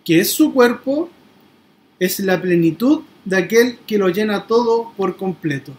que 0.07 0.21
es 0.21 0.33
su 0.33 0.55
cuerpo, 0.55 1.11
es 1.99 2.19
la 2.21 2.41
plenitud 2.41 3.03
de 3.27 3.37
aquel 3.37 3.79
que 3.87 3.99
lo 3.99 4.09
llena 4.09 4.47
todo 4.47 4.95
por 4.97 5.19
completo. 5.19 5.75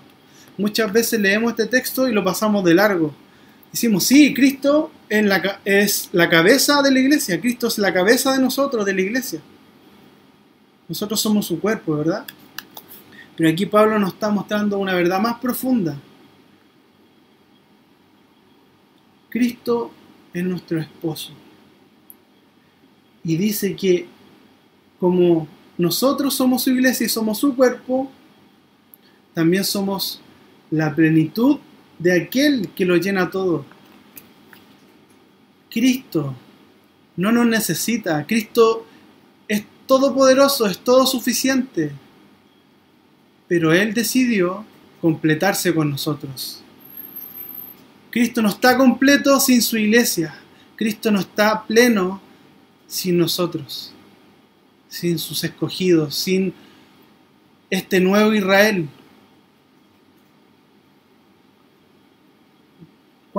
Muchas 0.55 0.93
veces 0.93 1.19
leemos 1.19 1.49
este 1.53 1.65
texto 1.65 2.07
y 2.07 2.13
lo 2.13 2.23
pasamos 2.23 2.63
de 2.63 2.75
largo. 2.75 3.11
Decimos, 3.71 4.03
sí, 4.05 4.33
Cristo 4.33 4.91
es 5.09 6.09
la 6.11 6.29
cabeza 6.29 6.81
de 6.81 6.91
la 6.91 6.99
iglesia, 6.99 7.39
Cristo 7.39 7.67
es 7.67 7.77
la 7.77 7.93
cabeza 7.93 8.33
de 8.33 8.39
nosotros, 8.39 8.85
de 8.85 8.93
la 8.93 9.01
iglesia. 9.01 9.41
Nosotros 10.87 11.21
somos 11.21 11.45
su 11.45 11.59
cuerpo, 11.59 11.97
¿verdad? 11.97 12.25
Pero 13.35 13.49
aquí 13.49 13.65
Pablo 13.67 13.99
nos 13.99 14.13
está 14.13 14.29
mostrando 14.29 14.79
una 14.79 14.95
verdad 14.95 15.21
más 15.21 15.39
profunda. 15.39 15.97
Cristo 19.29 19.91
es 20.33 20.43
nuestro 20.43 20.79
esposo. 20.79 21.31
Y 23.23 23.37
dice 23.37 23.75
que 23.75 24.07
como 24.99 25.47
nosotros 25.77 26.33
somos 26.33 26.63
su 26.63 26.71
iglesia 26.71 27.05
y 27.05 27.09
somos 27.09 27.37
su 27.37 27.55
cuerpo, 27.55 28.11
también 29.33 29.63
somos 29.63 30.19
la 30.71 30.93
plenitud 30.93 31.59
de 31.99 32.21
aquel 32.21 32.69
que 32.69 32.85
lo 32.85 32.95
llena 32.95 33.29
todo. 33.29 33.65
Cristo 35.69 36.33
no 37.15 37.31
nos 37.31 37.45
necesita. 37.45 38.25
Cristo 38.25 38.85
es 39.47 39.63
todopoderoso, 39.85 40.65
es 40.65 40.79
todo 40.79 41.05
suficiente. 41.05 41.91
Pero 43.47 43.73
Él 43.73 43.93
decidió 43.93 44.65
completarse 45.01 45.73
con 45.73 45.91
nosotros. 45.91 46.63
Cristo 48.11 48.41
no 48.41 48.49
está 48.49 48.77
completo 48.77 49.39
sin 49.39 49.61
su 49.61 49.77
iglesia. 49.77 50.33
Cristo 50.75 51.11
no 51.11 51.19
está 51.19 51.65
pleno 51.65 52.21
sin 52.87 53.17
nosotros, 53.17 53.91
sin 54.87 55.19
sus 55.19 55.43
escogidos, 55.43 56.15
sin 56.15 56.53
este 57.69 57.99
nuevo 57.99 58.33
Israel. 58.33 58.87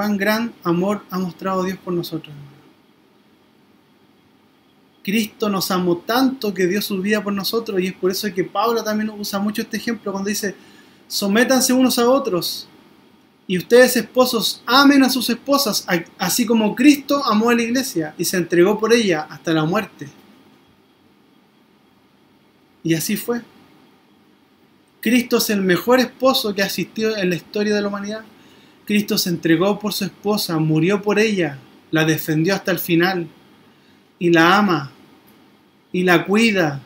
Cuán 0.00 0.16
gran 0.16 0.54
amor 0.64 1.02
ha 1.10 1.18
mostrado 1.18 1.62
Dios 1.62 1.76
por 1.76 1.92
nosotros. 1.92 2.34
Cristo 5.04 5.50
nos 5.50 5.70
amó 5.70 5.98
tanto 5.98 6.54
que 6.54 6.66
dio 6.66 6.80
su 6.80 7.02
vida 7.02 7.22
por 7.22 7.34
nosotros 7.34 7.78
y 7.82 7.88
es 7.88 7.92
por 7.92 8.10
eso 8.10 8.32
que 8.34 8.44
Pablo 8.44 8.82
también 8.82 9.10
usa 9.10 9.38
mucho 9.38 9.60
este 9.60 9.76
ejemplo 9.76 10.10
cuando 10.10 10.30
dice, 10.30 10.54
sométanse 11.06 11.74
unos 11.74 11.98
a 11.98 12.08
otros 12.08 12.66
y 13.46 13.58
ustedes 13.58 13.94
esposos 13.94 14.62
amen 14.64 15.02
a 15.02 15.10
sus 15.10 15.28
esposas, 15.28 15.86
así 16.16 16.46
como 16.46 16.74
Cristo 16.74 17.22
amó 17.22 17.50
a 17.50 17.54
la 17.54 17.60
iglesia 17.60 18.14
y 18.16 18.24
se 18.24 18.38
entregó 18.38 18.80
por 18.80 18.94
ella 18.94 19.26
hasta 19.28 19.52
la 19.52 19.66
muerte. 19.66 20.08
Y 22.82 22.94
así 22.94 23.18
fue. 23.18 23.42
Cristo 25.02 25.36
es 25.36 25.50
el 25.50 25.60
mejor 25.60 26.00
esposo 26.00 26.54
que 26.54 26.62
ha 26.62 26.66
existido 26.66 27.14
en 27.18 27.28
la 27.28 27.36
historia 27.36 27.74
de 27.74 27.82
la 27.82 27.88
humanidad. 27.88 28.24
Cristo 28.90 29.16
se 29.16 29.30
entregó 29.30 29.78
por 29.78 29.92
su 29.92 30.04
esposa, 30.04 30.58
murió 30.58 31.00
por 31.00 31.20
ella, 31.20 31.58
la 31.92 32.04
defendió 32.04 32.56
hasta 32.56 32.72
el 32.72 32.80
final 32.80 33.28
y 34.18 34.32
la 34.32 34.58
ama 34.58 34.90
y 35.92 36.02
la 36.02 36.26
cuida 36.26 36.82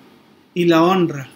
y 0.53 0.67
la 0.67 0.83
honra. 0.83 1.31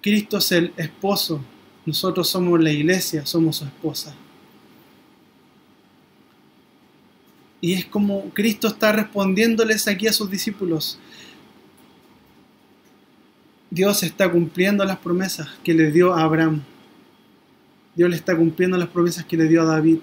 Cristo 0.00 0.38
es 0.38 0.50
el 0.52 0.72
esposo 0.78 1.44
nosotros 1.84 2.26
somos 2.26 2.58
la 2.58 2.72
iglesia, 2.72 3.26
somos 3.26 3.56
su 3.56 3.66
esposa. 3.66 4.14
Y 7.60 7.74
es 7.74 7.84
como 7.84 8.30
Cristo 8.30 8.68
está 8.68 8.92
respondiéndoles 8.92 9.86
aquí 9.88 10.06
a 10.06 10.14
sus 10.14 10.30
discípulos. 10.30 10.98
Dios 13.68 14.04
está 14.04 14.32
cumpliendo 14.32 14.86
las 14.86 14.96
promesas 14.96 15.50
que 15.62 15.74
le 15.74 15.92
dio 15.92 16.14
a 16.14 16.22
Abraham. 16.22 16.62
Dios 17.94 18.10
le 18.10 18.16
está 18.16 18.36
cumpliendo 18.36 18.76
las 18.76 18.88
promesas 18.88 19.24
que 19.24 19.36
le 19.36 19.48
dio 19.48 19.62
a 19.62 19.66
David. 19.66 19.98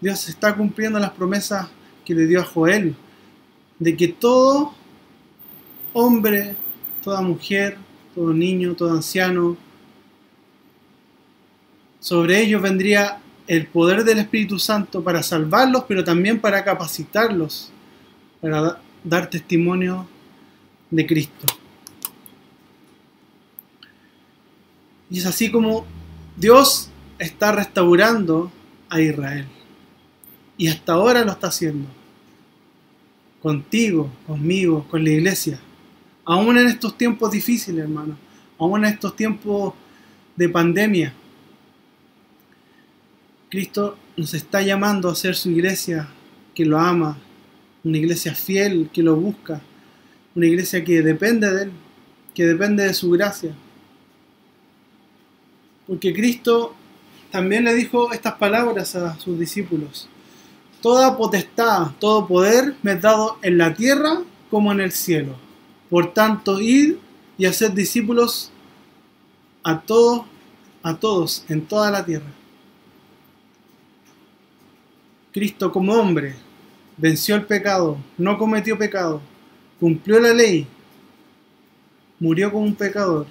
Dios 0.00 0.28
está 0.28 0.56
cumpliendo 0.56 0.98
las 0.98 1.10
promesas 1.10 1.68
que 2.04 2.14
le 2.14 2.26
dio 2.26 2.40
a 2.40 2.44
Joel. 2.44 2.94
De 3.78 3.96
que 3.96 4.08
todo 4.08 4.74
hombre, 5.92 6.56
toda 7.02 7.20
mujer, 7.20 7.76
todo 8.14 8.32
niño, 8.32 8.74
todo 8.74 8.92
anciano, 8.92 9.56
sobre 12.00 12.40
ellos 12.40 12.62
vendría 12.62 13.20
el 13.46 13.66
poder 13.66 14.04
del 14.04 14.18
Espíritu 14.18 14.58
Santo 14.58 15.02
para 15.02 15.22
salvarlos, 15.22 15.84
pero 15.88 16.04
también 16.04 16.40
para 16.40 16.64
capacitarlos, 16.64 17.70
para 18.40 18.80
dar 19.02 19.28
testimonio 19.30 20.06
de 20.90 21.06
Cristo. 21.06 21.46
Y 25.10 25.18
es 25.18 25.26
así 25.26 25.50
como 25.50 25.86
Dios 26.36 26.90
está 27.18 27.52
restaurando 27.52 28.50
a 28.88 29.00
Israel. 29.00 29.46
Y 30.56 30.68
hasta 30.68 30.94
ahora 30.94 31.24
lo 31.24 31.32
está 31.32 31.48
haciendo. 31.48 31.88
Contigo, 33.42 34.10
conmigo, 34.26 34.86
con 34.90 35.04
la 35.04 35.10
iglesia. 35.10 35.60
Aún 36.24 36.58
en 36.58 36.68
estos 36.68 36.96
tiempos 36.96 37.30
difíciles, 37.30 37.84
hermano. 37.84 38.16
Aún 38.58 38.84
en 38.84 38.92
estos 38.92 39.14
tiempos 39.14 39.74
de 40.36 40.48
pandemia. 40.48 41.14
Cristo 43.48 43.96
nos 44.16 44.34
está 44.34 44.62
llamando 44.62 45.08
a 45.08 45.14
ser 45.14 45.34
su 45.34 45.50
iglesia 45.50 46.08
que 46.54 46.64
lo 46.64 46.78
ama, 46.78 47.16
una 47.84 47.96
iglesia 47.96 48.34
fiel 48.34 48.90
que 48.92 49.02
lo 49.02 49.16
busca, 49.16 49.60
una 50.34 50.46
iglesia 50.46 50.84
que 50.84 51.02
depende 51.02 51.50
de 51.50 51.62
Él, 51.64 51.70
que 52.34 52.44
depende 52.44 52.84
de 52.84 52.94
su 52.94 53.10
gracia. 53.10 53.54
Porque 55.86 56.12
Cristo 56.12 56.74
también 57.30 57.64
le 57.64 57.74
dijo 57.74 58.12
estas 58.12 58.34
palabras 58.34 58.96
a 58.96 59.18
sus 59.18 59.38
discípulos. 59.38 60.08
Toda 60.80 61.16
potestad, 61.16 61.88
todo 61.98 62.26
poder 62.26 62.76
me 62.82 62.92
es 62.92 63.02
dado 63.02 63.38
en 63.42 63.58
la 63.58 63.74
tierra 63.74 64.20
como 64.50 64.72
en 64.72 64.80
el 64.80 64.92
cielo. 64.92 65.34
Por 65.90 66.12
tanto, 66.12 66.60
id 66.60 66.96
y 67.36 67.46
haced 67.46 67.72
discípulos 67.72 68.50
a 69.62 69.80
todos, 69.80 70.22
a 70.82 70.96
todos 70.96 71.44
en 71.48 71.66
toda 71.66 71.90
la 71.90 72.04
tierra. 72.04 72.32
Cristo 75.32 75.70
como 75.72 75.92
hombre 75.92 76.34
venció 76.96 77.34
el 77.36 77.44
pecado, 77.44 77.98
no 78.16 78.38
cometió 78.38 78.78
pecado, 78.78 79.20
cumplió 79.78 80.20
la 80.20 80.32
ley, 80.32 80.66
murió 82.18 82.50
como 82.50 82.64
un 82.64 82.74
pecador. 82.74 83.26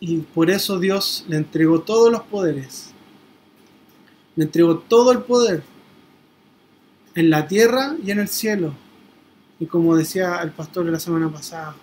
Y 0.00 0.18
por 0.18 0.50
eso 0.50 0.78
Dios 0.78 1.24
le 1.28 1.36
entregó 1.36 1.80
todos 1.80 2.10
los 2.12 2.22
poderes. 2.22 2.92
Le 4.36 4.44
entregó 4.44 4.78
todo 4.78 5.12
el 5.12 5.20
poder 5.20 5.62
en 7.14 7.30
la 7.30 7.48
tierra 7.48 7.96
y 8.04 8.10
en 8.12 8.20
el 8.20 8.28
cielo. 8.28 8.72
Y 9.58 9.66
como 9.66 9.96
decía 9.96 10.40
el 10.42 10.52
pastor 10.52 10.86
la 10.86 11.00
semana 11.00 11.28
pasada, 11.28 11.74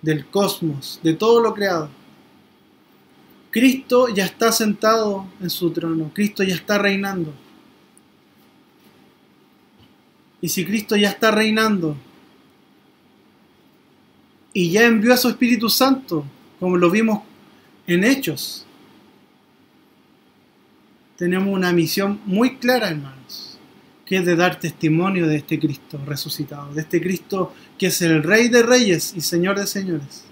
del 0.00 0.26
cosmos, 0.26 0.98
de 1.02 1.14
todo 1.14 1.42
lo 1.42 1.52
creado. 1.52 1.90
Cristo 3.50 4.08
ya 4.08 4.24
está 4.24 4.52
sentado 4.52 5.26
en 5.40 5.50
su 5.50 5.70
trono, 5.70 6.10
Cristo 6.14 6.42
ya 6.42 6.54
está 6.54 6.78
reinando. 6.78 7.32
Y 10.40 10.48
si 10.48 10.64
Cristo 10.64 10.96
ya 10.96 11.10
está 11.10 11.30
reinando 11.30 11.96
y 14.52 14.70
ya 14.70 14.86
envió 14.86 15.12
a 15.12 15.16
su 15.16 15.28
Espíritu 15.28 15.68
Santo, 15.68 16.24
como 16.60 16.76
lo 16.76 16.90
vimos 16.90 17.22
en 17.88 18.04
Hechos, 18.04 18.64
tenemos 21.16 21.52
una 21.52 21.72
misión 21.72 22.20
muy 22.24 22.58
clara, 22.58 22.90
hermanos, 22.90 23.58
que 24.06 24.18
es 24.18 24.24
de 24.24 24.36
dar 24.36 24.60
testimonio 24.60 25.26
de 25.26 25.38
este 25.38 25.58
Cristo 25.58 26.00
resucitado, 26.06 26.72
de 26.72 26.82
este 26.82 27.00
Cristo 27.00 27.52
que 27.76 27.86
es 27.88 28.00
el 28.02 28.22
Rey 28.22 28.48
de 28.48 28.62
Reyes 28.62 29.14
y 29.16 29.20
Señor 29.20 29.58
de 29.58 29.66
Señores. 29.66 30.28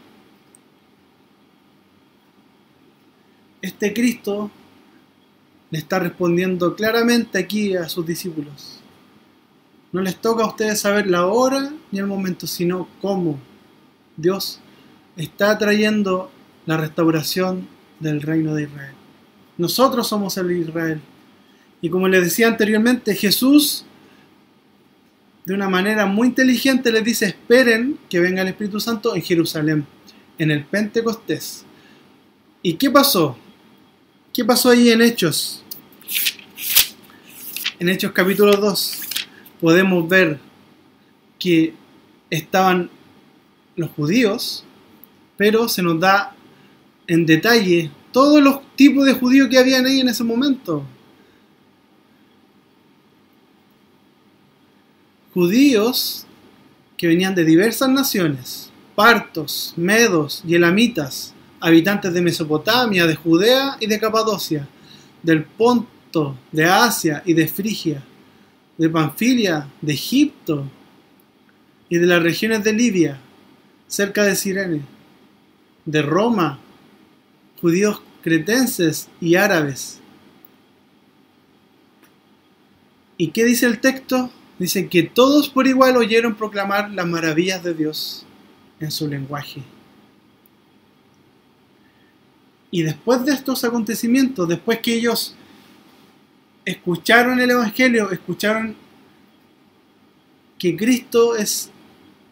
este 3.66 3.92
Cristo 3.92 4.50
le 5.70 5.78
está 5.78 5.98
respondiendo 5.98 6.76
claramente 6.76 7.38
aquí 7.38 7.76
a 7.76 7.88
sus 7.88 8.06
discípulos. 8.06 8.80
No 9.92 10.00
les 10.02 10.16
toca 10.16 10.44
a 10.44 10.48
ustedes 10.48 10.80
saber 10.80 11.08
la 11.08 11.26
hora 11.26 11.72
ni 11.90 11.98
el 11.98 12.06
momento, 12.06 12.46
sino 12.46 12.88
cómo 13.00 13.38
Dios 14.16 14.60
está 15.16 15.58
trayendo 15.58 16.30
la 16.66 16.76
restauración 16.76 17.68
del 18.00 18.20
reino 18.20 18.54
de 18.54 18.64
Israel. 18.64 18.94
Nosotros 19.56 20.06
somos 20.06 20.36
el 20.36 20.50
Israel. 20.50 21.00
Y 21.80 21.88
como 21.88 22.08
les 22.08 22.24
decía 22.24 22.48
anteriormente, 22.48 23.14
Jesús 23.14 23.86
de 25.44 25.54
una 25.54 25.68
manera 25.68 26.06
muy 26.06 26.28
inteligente 26.28 26.90
les 26.90 27.04
dice, 27.04 27.26
esperen 27.26 27.98
que 28.10 28.20
venga 28.20 28.42
el 28.42 28.48
Espíritu 28.48 28.80
Santo 28.80 29.14
en 29.14 29.22
Jerusalén. 29.22 29.86
en 30.38 30.50
el 30.50 30.64
Pentecostés. 30.64 31.64
¿Y 32.62 32.74
qué 32.74 32.90
pasó? 32.90 33.38
¿Qué 34.34 34.44
pasó 34.44 34.68
ahí 34.68 34.90
en 34.90 35.00
Hechos? 35.00 35.62
En 37.78 37.88
Hechos 37.88 38.12
capítulo 38.12 38.52
2 38.52 39.00
podemos 39.60 40.06
ver 40.06 40.38
que 41.38 41.72
estaban 42.28 42.90
los 43.76 43.88
judíos, 43.90 44.64
pero 45.38 45.68
se 45.68 45.82
nos 45.82 45.98
da 45.98 46.35
en 47.06 47.26
detalle 47.26 47.90
todos 48.12 48.42
los 48.42 48.60
tipos 48.76 49.04
de 49.04 49.14
judíos 49.14 49.48
que 49.48 49.58
habían 49.58 49.86
ahí 49.86 50.00
en 50.00 50.08
ese 50.08 50.24
momento. 50.24 50.84
Judíos 55.34 56.26
que 56.96 57.06
venían 57.06 57.34
de 57.34 57.44
diversas 57.44 57.90
naciones, 57.90 58.70
partos, 58.94 59.74
medos 59.76 60.42
y 60.46 60.54
elamitas, 60.54 61.34
habitantes 61.60 62.12
de 62.14 62.22
Mesopotamia, 62.22 63.06
de 63.06 63.16
Judea 63.16 63.76
y 63.78 63.86
de 63.86 64.00
Capadocia, 64.00 64.66
del 65.22 65.44
Ponto, 65.44 66.36
de 66.52 66.64
Asia 66.64 67.22
y 67.26 67.34
de 67.34 67.46
Frigia, 67.48 68.02
de 68.78 68.88
Panfilia, 68.88 69.68
de 69.82 69.92
Egipto 69.92 70.64
y 71.88 71.98
de 71.98 72.06
las 72.06 72.22
regiones 72.22 72.64
de 72.64 72.72
Libia, 72.72 73.20
cerca 73.86 74.24
de 74.24 74.36
Sirene, 74.36 74.80
de 75.84 76.02
Roma, 76.02 76.58
judíos 77.60 78.00
cretenses 78.22 79.08
y 79.20 79.36
árabes. 79.36 80.00
¿Y 83.16 83.28
qué 83.28 83.44
dice 83.44 83.66
el 83.66 83.80
texto? 83.80 84.30
Dice 84.58 84.88
que 84.88 85.02
todos 85.02 85.48
por 85.48 85.66
igual 85.66 85.96
oyeron 85.96 86.34
proclamar 86.34 86.90
las 86.90 87.06
maravillas 87.06 87.62
de 87.62 87.74
Dios 87.74 88.26
en 88.80 88.90
su 88.90 89.08
lenguaje. 89.08 89.62
Y 92.70 92.82
después 92.82 93.24
de 93.24 93.32
estos 93.32 93.64
acontecimientos, 93.64 94.48
después 94.48 94.80
que 94.80 94.94
ellos 94.94 95.34
escucharon 96.64 97.40
el 97.40 97.50
Evangelio, 97.50 98.10
escucharon 98.10 98.76
que 100.58 100.76
Cristo 100.76 101.36
es 101.36 101.70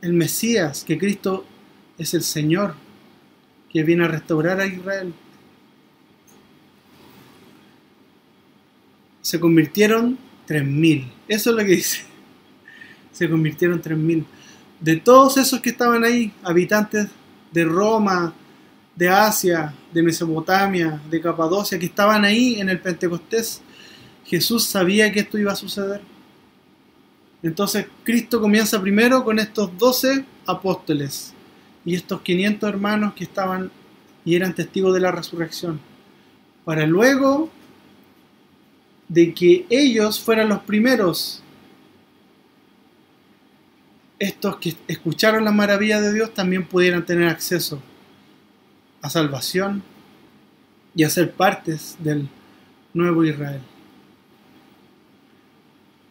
el 0.03 0.13
Mesías, 0.13 0.85
que 0.85 0.99
Cristo 0.99 1.47
es 1.99 2.15
el 2.15 2.23
Señor, 2.23 2.75
que 3.75 3.83
viene 3.83 4.05
a 4.05 4.09
restaurar 4.09 4.61
a 4.61 4.67
Israel. 4.67 5.13
Se 9.21 9.41
convirtieron 9.41 10.17
3.000. 10.47 11.11
Eso 11.27 11.51
es 11.51 11.57
lo 11.57 11.63
que 11.65 11.73
dice. 11.73 12.05
Se 13.11 13.29
convirtieron 13.29 13.83
3.000. 13.83 14.25
De 14.79 14.97
todos 14.99 15.39
esos 15.39 15.61
que 15.61 15.71
estaban 15.71 16.05
ahí, 16.05 16.33
habitantes 16.45 17.09
de 17.51 17.65
Roma, 17.65 18.33
de 18.95 19.09
Asia, 19.09 19.75
de 19.93 20.03
Mesopotamia, 20.05 21.01
de 21.11 21.21
Capadocia, 21.21 21.77
que 21.77 21.87
estaban 21.87 22.25
ahí 22.25 22.61
en 22.61 22.69
el 22.69 22.79
Pentecostés, 22.79 23.61
Jesús 24.25 24.67
sabía 24.67 25.11
que 25.11 25.21
esto 25.21 25.37
iba 25.37 25.51
a 25.51 25.57
suceder. 25.57 26.01
Entonces 27.43 27.87
Cristo 28.05 28.41
comienza 28.41 28.81
primero 28.81 29.25
con 29.25 29.41
estos 29.41 29.77
12 29.77 30.25
apóstoles 30.47 31.34
y 31.85 31.95
estos 31.95 32.23
500 32.23 32.69
hermanos 32.69 33.15
que 33.15 33.25
estaban 33.25 33.71
y 34.25 34.35
eran 34.35 34.55
testigos 34.55 34.95
de 34.95 35.01
la 35.01 35.11
resurrección, 35.11 35.81
para 36.65 36.87
luego 36.87 37.51
de 39.09 39.35
que 39.35 39.67
ellos 39.69 40.19
fueran 40.21 40.49
los 40.49 40.61
primeros, 40.61 41.43
estos 44.19 44.57
que 44.57 44.75
escucharon 44.89 45.45
la 45.45 45.53
maravilla 45.53 46.01
de 46.01 46.13
Dios 46.13 46.33
también 46.33 46.67
pudieran 46.67 47.05
tener 47.05 47.29
acceso 47.29 47.83
a 49.03 49.11
salvación 49.11 49.83
y 50.95 51.05
a 51.05 51.11
ser 51.11 51.33
partes 51.33 51.97
del 51.99 52.29
nuevo 52.95 53.25
Israel. 53.25 53.61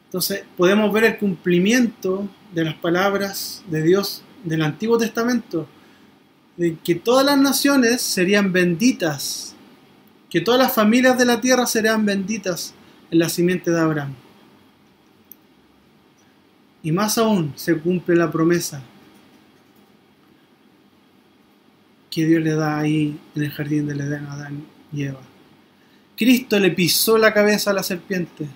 Entonces 0.06 0.44
podemos 0.56 0.94
ver 0.94 1.06
el 1.06 1.18
cumplimiento 1.18 2.30
de 2.54 2.66
las 2.66 2.76
palabras 2.76 3.64
de 3.68 3.82
Dios 3.82 4.23
del 4.44 4.62
Antiguo 4.62 4.98
Testamento, 4.98 5.68
de 6.58 6.78
que 6.84 6.96
todas 6.96 7.26
las 7.26 7.38
naciones 7.38 8.02
serían 8.02 8.52
benditas, 8.52 9.56
que 10.30 10.42
todas 10.42 10.60
las 10.60 10.74
familias 10.74 11.18
de 11.18 11.26
la 11.26 11.42
tierra 11.42 11.66
serían 11.66 12.06
benditas 12.06 12.74
en 13.12 13.20
la 13.20 13.30
simiente 13.30 13.72
de 13.72 13.80
Abraham. 13.80 14.14
Y 16.84 16.92
más 16.92 17.18
aún 17.18 17.54
se 17.56 17.78
cumple 17.78 18.16
la 18.16 18.32
promesa 18.32 18.82
que 22.12 22.26
Dios 22.26 22.44
le 22.44 22.54
da 22.54 22.78
ahí 22.80 23.20
en 23.36 23.44
el 23.44 23.52
jardín 23.52 23.88
del 23.88 24.02
Edén 24.02 24.26
a 24.26 24.34
Adán 24.34 24.64
y 24.92 25.04
Eva. 25.04 25.22
Cristo 26.16 26.60
le 26.60 26.72
pisó 26.72 27.18
la 27.18 27.34
cabeza 27.34 27.72
a 27.72 27.74
la 27.74 27.82
serpiente 27.82 28.48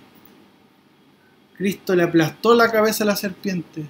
Cristo 1.57 1.95
le 1.95 2.03
aplastó 2.03 2.53
la 2.53 2.71
cabeza 2.71 3.03
a 3.03 3.07
la 3.07 3.15
serpiente 3.15 3.83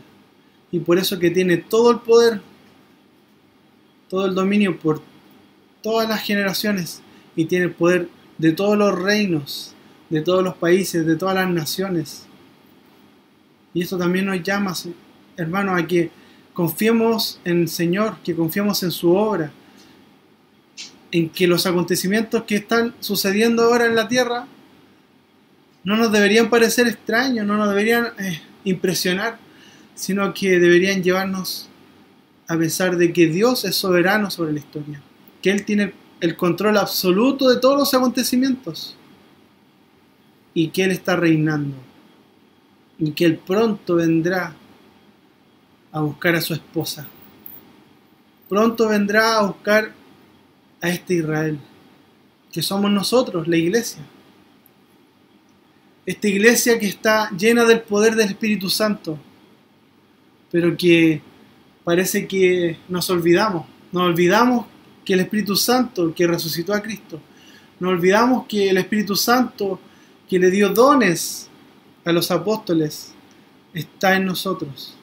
y 0.71 0.79
por 0.79 0.97
eso 0.97 1.19
que 1.19 1.29
tiene 1.29 1.57
todo 1.57 1.91
el 1.91 1.99
poder, 1.99 2.41
todo 4.09 4.25
el 4.25 4.35
dominio 4.35 4.77
por 4.79 5.01
todas 5.81 6.07
las 6.09 6.21
generaciones 6.21 7.01
y 7.35 7.45
tiene 7.45 7.65
el 7.65 7.71
poder 7.71 8.09
de 8.37 8.51
todos 8.51 8.77
los 8.77 8.97
reinos, 8.97 9.73
de 10.09 10.21
todos 10.21 10.43
los 10.43 10.55
países, 10.55 11.05
de 11.05 11.15
todas 11.15 11.35
las 11.35 11.49
naciones. 11.49 12.25
Y 13.73 13.83
eso 13.83 13.97
también 13.97 14.25
nos 14.25 14.41
llama, 14.43 14.73
hermanos, 15.35 15.81
a 15.81 15.87
que 15.87 16.09
confiemos 16.53 17.39
en 17.45 17.61
el 17.61 17.67
Señor, 17.69 18.17
que 18.23 18.35
confiemos 18.35 18.81
en 18.83 18.91
su 18.91 19.13
obra, 19.15 19.51
en 21.11 21.29
que 21.29 21.47
los 21.47 21.65
acontecimientos 21.65 22.43
que 22.43 22.55
están 22.55 22.93
sucediendo 22.99 23.63
ahora 23.63 23.85
en 23.85 23.95
la 23.95 24.07
tierra 24.07 24.47
no 25.83 25.95
nos 25.95 26.11
deberían 26.11 26.49
parecer 26.49 26.87
extraños, 26.87 27.45
no 27.45 27.55
nos 27.55 27.69
deberían 27.69 28.07
eh, 28.19 28.41
impresionar, 28.65 29.37
sino 29.97 30.33
que 30.33 30.59
deberían 30.59 31.03
llevarnos 31.03 31.67
a 32.47 32.57
pensar 32.57 32.95
de 32.95 33.11
que 33.11 33.27
Dios 33.27 33.65
es 33.65 33.75
soberano 33.75 34.31
sobre 34.31 34.53
la 34.53 34.59
historia, 34.59 35.01
que 35.41 35.51
Él 35.51 35.65
tiene 35.65 35.93
el 36.21 36.37
control 36.37 36.77
absoluto 36.77 37.49
de 37.49 37.59
todos 37.59 37.77
los 37.77 37.93
acontecimientos 37.93 38.95
y 40.53 40.69
que 40.69 40.85
Él 40.85 40.91
está 40.91 41.17
reinando 41.17 41.75
y 42.97 43.11
que 43.11 43.25
Él 43.25 43.37
pronto 43.37 43.95
vendrá 43.95 44.55
a 45.91 45.99
buscar 45.99 46.35
a 46.35 46.41
su 46.41 46.53
esposa. 46.53 47.07
Pronto 48.47 48.87
vendrá 48.87 49.39
a 49.39 49.45
buscar 49.47 49.91
a 50.81 50.89
este 50.89 51.15
Israel, 51.15 51.59
que 52.51 52.61
somos 52.61 52.89
nosotros, 52.89 53.47
la 53.47 53.57
iglesia 53.57 54.03
esta 56.07 56.29
iglesia 56.29 56.79
que 56.79 56.87
está 56.87 57.29
llena 57.31 57.65
del 57.65 57.81
poder 57.81 58.15
del 58.15 58.29
Espíritu 58.29 58.69
Santo, 58.69 59.19
pero 60.57 60.75
que 60.75 61.21
parece 61.83 62.27
que 62.27 62.79
nos 62.89 63.11
olvidamos, 63.11 63.67
nos 63.91 64.01
olvidamos 64.05 64.65
que 65.05 65.13
el 65.13 65.19
Espíritu 65.19 65.55
Santo 65.55 66.15
que 66.15 66.25
resucitó 66.25 66.73
a 66.73 66.81
Cristo, 66.81 67.21
nos 67.79 67.91
olvidamos 67.91 68.47
que 68.47 68.71
el 68.71 68.77
Espíritu 68.77 69.15
Santo 69.15 69.79
que 70.27 70.39
le 70.39 70.49
dio 70.49 70.69
dones 70.69 71.47
a 72.05 72.11
los 72.11 72.31
apóstoles 72.31 73.13
está 73.71 74.15
en 74.15 74.25
nosotros 74.25 74.97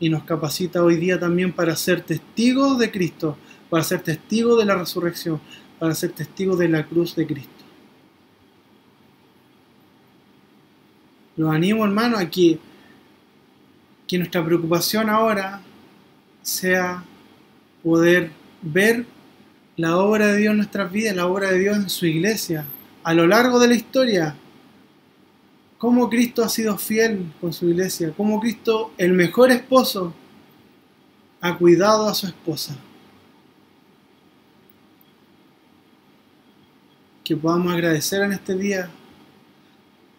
y 0.00 0.08
nos 0.08 0.24
capacita 0.24 0.82
hoy 0.82 0.96
día 0.96 1.20
también 1.20 1.52
para 1.52 1.76
ser 1.76 2.00
testigos 2.00 2.76
de 2.76 2.90
Cristo, 2.90 3.36
para 3.70 3.84
ser 3.84 4.02
testigos 4.02 4.58
de 4.58 4.64
la 4.64 4.74
resurrección, 4.74 5.40
para 5.78 5.94
ser 5.94 6.10
testigos 6.10 6.58
de 6.58 6.68
la 6.68 6.84
cruz 6.84 7.14
de 7.14 7.28
Cristo. 7.28 7.64
Los 11.36 11.54
animo, 11.54 11.84
hermano, 11.84 12.18
a 12.18 12.28
que, 12.28 12.58
que 14.06 14.18
nuestra 14.18 14.44
preocupación 14.44 15.10
ahora 15.10 15.60
sea 16.42 17.04
poder 17.82 18.30
ver 18.62 19.06
la 19.76 19.98
obra 19.98 20.28
de 20.28 20.38
Dios 20.38 20.52
en 20.52 20.58
nuestras 20.58 20.90
vidas, 20.90 21.16
la 21.16 21.26
obra 21.26 21.50
de 21.50 21.58
Dios 21.58 21.76
en 21.76 21.90
su 21.90 22.06
iglesia, 22.06 22.64
a 23.02 23.14
lo 23.14 23.26
largo 23.26 23.58
de 23.58 23.68
la 23.68 23.74
historia. 23.74 24.36
Cómo 25.78 26.08
Cristo 26.08 26.42
ha 26.42 26.48
sido 26.48 26.78
fiel 26.78 27.32
con 27.40 27.52
su 27.52 27.68
iglesia, 27.68 28.12
cómo 28.16 28.40
Cristo, 28.40 28.92
el 28.96 29.12
mejor 29.12 29.50
esposo, 29.50 30.14
ha 31.40 31.58
cuidado 31.58 32.08
a 32.08 32.14
su 32.14 32.26
esposa. 32.26 32.76
Que 37.22 37.36
podamos 37.36 37.74
agradecer 37.74 38.22
en 38.22 38.32
este 38.32 38.56
día 38.56 38.88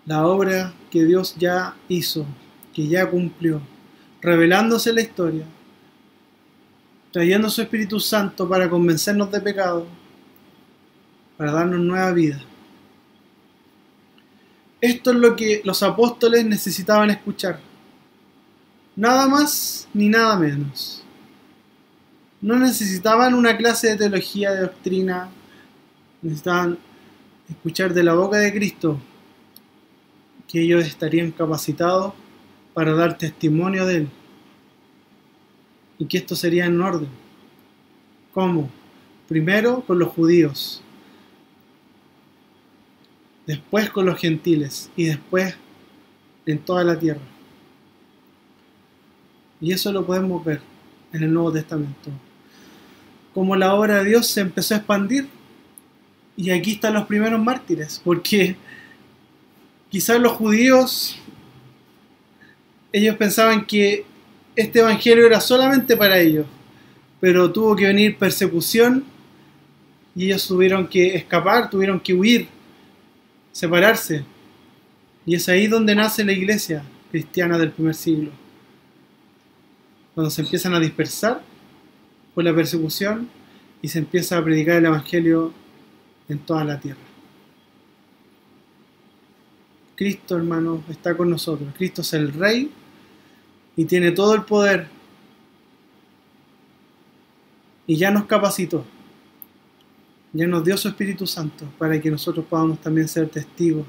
la 0.05 0.27
obra 0.27 0.73
que 0.91 1.03
Dios 1.03 1.35
ya 1.37 1.75
hizo, 1.89 2.25
que 2.73 2.87
ya 2.87 3.09
cumplió, 3.09 3.61
revelándose 4.21 4.93
la 4.93 5.01
historia, 5.01 5.45
trayendo 7.11 7.49
su 7.49 7.61
Espíritu 7.61 7.99
Santo 7.99 8.47
para 8.47 8.69
convencernos 8.69 9.31
de 9.31 9.41
pecado, 9.41 9.87
para 11.37 11.51
darnos 11.51 11.79
nueva 11.79 12.11
vida. 12.11 12.41
Esto 14.81 15.11
es 15.11 15.17
lo 15.17 15.35
que 15.35 15.61
los 15.63 15.81
apóstoles 15.81 16.45
necesitaban 16.45 17.09
escuchar. 17.09 17.59
Nada 18.95 19.27
más 19.27 19.87
ni 19.93 20.09
nada 20.09 20.37
menos. 20.37 21.03
no 22.39 22.55
necesitaban 22.55 23.33
una 23.33 23.57
clase 23.57 23.89
de 23.89 23.97
teología, 23.97 24.51
de 24.51 24.61
doctrina, 24.61 25.29
necesitaban 26.21 26.77
escuchar 27.49 27.93
de 27.93 28.03
la 28.03 28.13
boca 28.13 28.37
de 28.37 28.53
Cristo 28.53 28.99
que 30.47 30.61
ellos 30.61 30.85
estarían 30.85 31.31
capacitados 31.31 32.13
para 32.77 32.93
dar 32.93 33.17
testimonio 33.17 33.87
de 33.87 33.95
Él 33.95 34.09
y 35.97 36.05
que 36.05 36.19
esto 36.19 36.35
sería 36.35 36.65
en 36.65 36.79
orden. 36.79 37.09
¿Cómo? 38.35 38.69
Primero 39.27 39.81
con 39.81 39.97
los 39.97 40.09
judíos, 40.09 40.83
después 43.47 43.89
con 43.89 44.05
los 44.05 44.19
gentiles 44.19 44.91
y 44.95 45.05
después 45.05 45.55
en 46.45 46.59
toda 46.59 46.83
la 46.83 46.99
tierra. 46.99 47.23
Y 49.59 49.71
eso 49.71 49.91
lo 49.91 50.05
podemos 50.05 50.45
ver 50.45 50.61
en 51.13 51.23
el 51.23 51.33
Nuevo 51.33 51.51
Testamento. 51.53 52.11
Como 53.33 53.55
la 53.55 53.73
obra 53.73 54.03
de 54.03 54.09
Dios 54.09 54.27
se 54.27 54.41
empezó 54.41 54.75
a 54.75 54.77
expandir. 54.77 55.27
Y 56.35 56.51
aquí 56.51 56.73
están 56.73 56.93
los 56.93 57.07
primeros 57.07 57.43
mártires, 57.43 57.99
porque 58.03 58.55
quizás 59.89 60.21
los 60.21 60.33
judíos, 60.33 61.17
ellos 62.91 63.15
pensaban 63.15 63.65
que 63.65 64.05
este 64.55 64.79
evangelio 64.79 65.25
era 65.25 65.39
solamente 65.39 65.95
para 65.95 66.19
ellos, 66.19 66.45
pero 67.19 67.51
tuvo 67.51 67.75
que 67.75 67.85
venir 67.85 68.17
persecución 68.17 69.03
y 70.15 70.25
ellos 70.25 70.47
tuvieron 70.47 70.87
que 70.87 71.15
escapar, 71.15 71.69
tuvieron 71.69 71.99
que 71.99 72.13
huir, 72.13 72.47
separarse. 73.51 74.23
Y 75.25 75.35
es 75.35 75.47
ahí 75.49 75.67
donde 75.67 75.93
nace 75.95 76.23
la 76.23 76.31
iglesia 76.31 76.83
cristiana 77.11 77.57
del 77.57 77.71
primer 77.71 77.95
siglo 77.95 78.31
cuando 80.17 80.31
se 80.31 80.41
empiezan 80.41 80.73
a 80.73 80.79
dispersar 80.79 81.43
por 82.33 82.43
la 82.43 82.51
persecución 82.51 83.29
y 83.83 83.87
se 83.87 83.99
empieza 83.99 84.35
a 84.35 84.43
predicar 84.43 84.77
el 84.77 84.85
Evangelio 84.85 85.53
en 86.27 86.39
toda 86.39 86.63
la 86.63 86.79
tierra. 86.79 87.06
Cristo, 89.97 90.37
hermano, 90.37 90.83
está 90.89 91.17
con 91.17 91.27
nosotros. 91.27 91.73
Cristo 91.75 92.01
es 92.01 92.13
el 92.13 92.31
Rey 92.31 92.71
y 93.75 93.85
tiene 93.85 94.11
todo 94.11 94.35
el 94.35 94.43
poder. 94.43 94.87
Y 97.87 97.97
ya 97.97 98.11
nos 98.11 98.25
capacitó. 98.25 98.85
Ya 100.33 100.45
nos 100.45 100.63
dio 100.63 100.77
su 100.77 100.89
Espíritu 100.89 101.25
Santo 101.25 101.65
para 101.79 101.99
que 101.99 102.11
nosotros 102.11 102.45
podamos 102.47 102.79
también 102.79 103.07
ser 103.07 103.27
testigos 103.27 103.87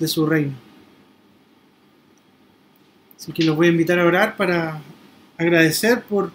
de 0.00 0.08
su 0.08 0.26
reino. 0.26 0.54
Así 3.16 3.30
que 3.32 3.44
los 3.44 3.54
voy 3.54 3.68
a 3.68 3.70
invitar 3.70 4.00
a 4.00 4.04
orar 4.04 4.36
para 4.36 4.82
agradecer 5.38 6.02
por, 6.02 6.32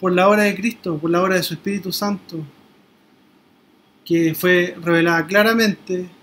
por 0.00 0.12
la 0.12 0.28
obra 0.28 0.42
de 0.42 0.56
Cristo, 0.56 0.98
por 0.98 1.08
la 1.08 1.22
obra 1.22 1.36
de 1.36 1.44
su 1.44 1.54
Espíritu 1.54 1.92
Santo, 1.92 2.44
que 4.04 4.34
fue 4.34 4.76
revelada 4.82 5.24
claramente 5.24 6.15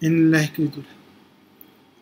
en 0.00 0.30
la 0.30 0.42
Escritura. 0.42 0.86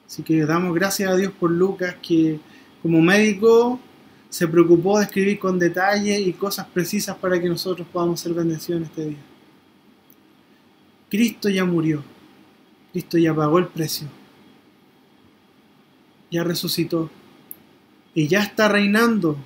Así 0.07 0.23
que 0.23 0.45
damos 0.45 0.75
gracias 0.75 1.11
a 1.11 1.17
Dios 1.17 1.33
por 1.33 1.51
Lucas, 1.51 1.97
que 2.03 2.39
como 2.83 3.01
médico 3.01 3.81
se 4.29 4.49
preocupó 4.49 4.99
de 4.99 5.05
escribir 5.05 5.39
con 5.39 5.59
detalle 5.59 6.21
y 6.21 6.33
cosas 6.33 6.67
precisas 6.67 7.17
para 7.17 7.41
que 7.41 7.49
nosotros 7.49 7.87
podamos 7.93 8.21
ser 8.21 8.35
bendecidos 8.35 8.81
en 8.81 8.87
este 8.87 9.05
día. 9.07 9.19
Cristo 11.11 11.49
ya 11.49 11.65
murió, 11.65 12.03
Cristo 12.93 13.19
ya 13.19 13.35
pagó 13.35 13.59
el 13.59 13.67
precio 13.69 14.09
ya 16.33 16.43
resucitó 16.43 17.11
y 18.15 18.27
ya 18.27 18.43
está 18.43 18.69
reinando 18.69 19.37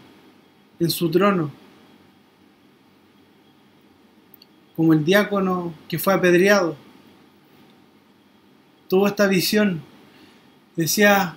en 0.79 0.89
su 0.89 1.11
trono. 1.11 1.51
Como 4.77 4.93
el 4.93 5.05
diácono 5.05 5.75
que 5.89 5.99
fue 5.99 6.15
apedreado. 6.15 6.77
Tuvo 8.89 9.07
esta 9.07 9.27
visión. 9.27 9.83
Decía, 10.77 11.37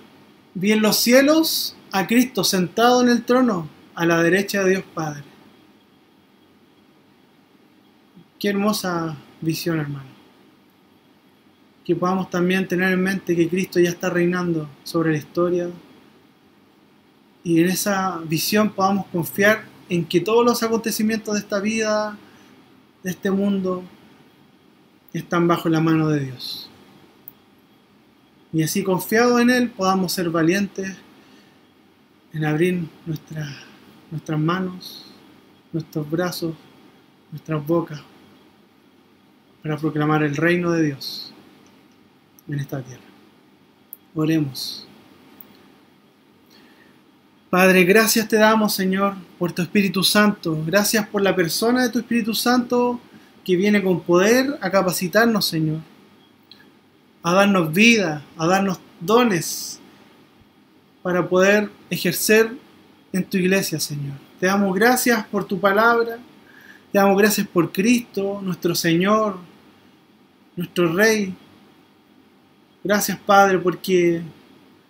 vi 0.54 0.72
en 0.72 0.82
los 0.82 0.96
cielos 0.96 1.76
a 1.92 2.06
Cristo 2.06 2.44
sentado 2.44 3.02
en 3.02 3.08
el 3.08 3.24
trono 3.24 3.68
a 3.94 4.06
la 4.06 4.22
derecha 4.22 4.62
de 4.62 4.70
Dios 4.70 4.84
Padre. 4.94 5.24
Qué 8.38 8.48
hermosa 8.48 9.16
visión, 9.40 9.80
hermano 9.80 10.20
que 11.90 11.96
podamos 11.96 12.30
también 12.30 12.68
tener 12.68 12.92
en 12.92 13.02
mente 13.02 13.34
que 13.34 13.48
Cristo 13.48 13.80
ya 13.80 13.88
está 13.88 14.10
reinando 14.10 14.68
sobre 14.84 15.10
la 15.10 15.18
historia 15.18 15.68
y 17.42 17.60
en 17.60 17.68
esa 17.68 18.18
visión 18.18 18.70
podamos 18.70 19.06
confiar 19.06 19.64
en 19.88 20.04
que 20.04 20.20
todos 20.20 20.44
los 20.44 20.62
acontecimientos 20.62 21.34
de 21.34 21.40
esta 21.40 21.58
vida, 21.58 22.16
de 23.02 23.10
este 23.10 23.32
mundo, 23.32 23.82
están 25.12 25.48
bajo 25.48 25.68
la 25.68 25.80
mano 25.80 26.08
de 26.10 26.26
Dios. 26.26 26.69
Y 28.52 28.62
así 28.62 28.82
confiado 28.82 29.38
en 29.38 29.50
Él 29.50 29.70
podamos 29.70 30.12
ser 30.12 30.30
valientes 30.30 30.96
en 32.32 32.44
abrir 32.44 32.88
nuestras 33.06 34.38
manos, 34.38 35.06
nuestros 35.72 36.10
brazos, 36.10 36.54
nuestras 37.30 37.64
bocas 37.64 38.00
para 39.62 39.76
proclamar 39.76 40.22
el 40.22 40.36
reino 40.36 40.72
de 40.72 40.84
Dios 40.84 41.32
en 42.48 42.58
esta 42.58 42.82
tierra. 42.82 43.02
Oremos. 44.14 44.86
Padre, 47.50 47.84
gracias 47.84 48.28
te 48.28 48.36
damos, 48.36 48.74
Señor, 48.74 49.14
por 49.38 49.52
tu 49.52 49.62
Espíritu 49.62 50.02
Santo. 50.04 50.62
Gracias 50.66 51.06
por 51.08 51.20
la 51.22 51.34
persona 51.34 51.82
de 51.82 51.90
tu 51.90 51.98
Espíritu 51.98 52.34
Santo 52.34 53.00
que 53.44 53.56
viene 53.56 53.82
con 53.82 54.00
poder 54.00 54.56
a 54.60 54.70
capacitarnos, 54.70 55.46
Señor. 55.46 55.80
A 57.22 57.32
darnos 57.34 57.72
vida, 57.72 58.22
a 58.36 58.46
darnos 58.46 58.80
dones 59.00 59.80
para 61.02 61.28
poder 61.28 61.70
ejercer 61.90 62.52
en 63.12 63.24
tu 63.24 63.36
iglesia, 63.36 63.78
Señor. 63.80 64.16
Te 64.38 64.46
damos 64.46 64.74
gracias 64.74 65.26
por 65.26 65.44
tu 65.44 65.60
palabra. 65.60 66.18
Te 66.92 66.98
damos 66.98 67.18
gracias 67.18 67.46
por 67.46 67.72
Cristo, 67.72 68.40
nuestro 68.42 68.74
Señor, 68.74 69.38
nuestro 70.56 70.92
Rey, 70.92 71.34
Gracias 72.82 73.18
Padre 73.18 73.58
porque 73.58 74.22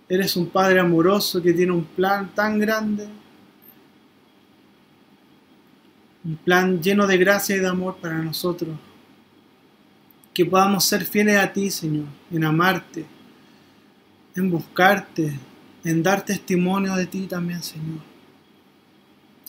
eres 0.08 0.36
un 0.36 0.48
Padre 0.48 0.80
amoroso 0.80 1.42
que 1.42 1.52
tiene 1.52 1.72
un 1.72 1.84
plan 1.84 2.32
tan 2.34 2.58
grande. 2.58 3.08
Un 6.24 6.36
plan 6.36 6.80
lleno 6.80 7.06
de 7.06 7.18
gracia 7.18 7.56
y 7.56 7.58
de 7.58 7.66
amor 7.66 7.96
para 7.96 8.18
nosotros. 8.18 8.70
Que 10.40 10.46
podamos 10.46 10.87
ser 10.87 11.05
fieles 11.05 11.37
a 11.37 11.53
ti, 11.53 11.68
Señor, 11.68 12.07
en 12.31 12.44
amarte, 12.44 13.05
en 14.35 14.50
buscarte, 14.50 15.38
en 15.85 16.03
dar 16.03 16.24
testimonio 16.24 16.96
de 16.96 17.05
ti 17.05 17.26
también, 17.26 17.62
Señor. 17.62 17.98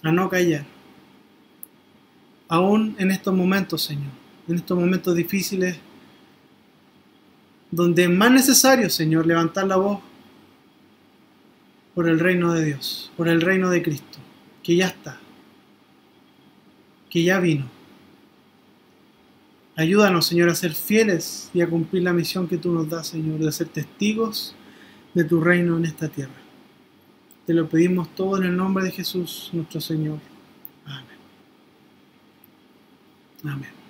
A 0.04 0.12
no 0.12 0.30
callar. 0.30 0.66
Aún 2.50 2.94
en 3.00 3.10
estos 3.10 3.34
momentos, 3.34 3.84
Señor, 3.84 4.12
en 4.50 4.56
estos 4.56 4.78
momentos 4.78 5.16
difíciles, 5.16 5.78
donde 7.72 8.04
es 8.04 8.10
más 8.10 8.32
necesario, 8.32 8.90
Señor, 8.90 9.26
levantar 9.26 9.68
la 9.68 9.78
voz 9.78 10.02
por 11.96 12.10
el 12.10 12.20
reino 12.20 12.52
de 12.52 12.66
Dios, 12.66 13.14
por 13.16 13.30
el 13.30 13.40
reino 13.40 13.70
de 13.70 13.82
Cristo, 13.82 14.20
que 14.62 14.76
ya 14.76 14.88
está, 14.88 15.18
que 17.10 17.24
ya 17.24 17.40
vino. 17.40 17.81
Ayúdanos, 19.82 20.28
Señor, 20.28 20.48
a 20.50 20.54
ser 20.54 20.76
fieles 20.76 21.50
y 21.56 21.62
a 21.62 21.68
cumplir 21.68 22.04
la 22.04 22.14
misión 22.14 22.48
que 22.48 22.60
tú 22.60 22.72
nos 22.72 22.88
das, 22.88 23.08
Señor, 23.08 23.40
de 23.40 23.52
ser 23.52 23.68
testigos 23.68 24.54
de 25.16 25.24
tu 25.24 25.42
reino 25.42 25.76
en 25.76 25.86
esta 25.86 26.08
tierra. 26.08 26.36
Te 27.48 27.54
lo 27.56 27.68
pedimos 27.68 28.14
todo 28.14 28.38
en 28.38 28.44
el 28.44 28.56
nombre 28.56 28.84
de 28.84 28.92
Jesús, 28.92 29.50
nuestro 29.54 29.82
Señor. 29.82 30.20
Amén. 30.86 31.18
Amén. 33.44 33.81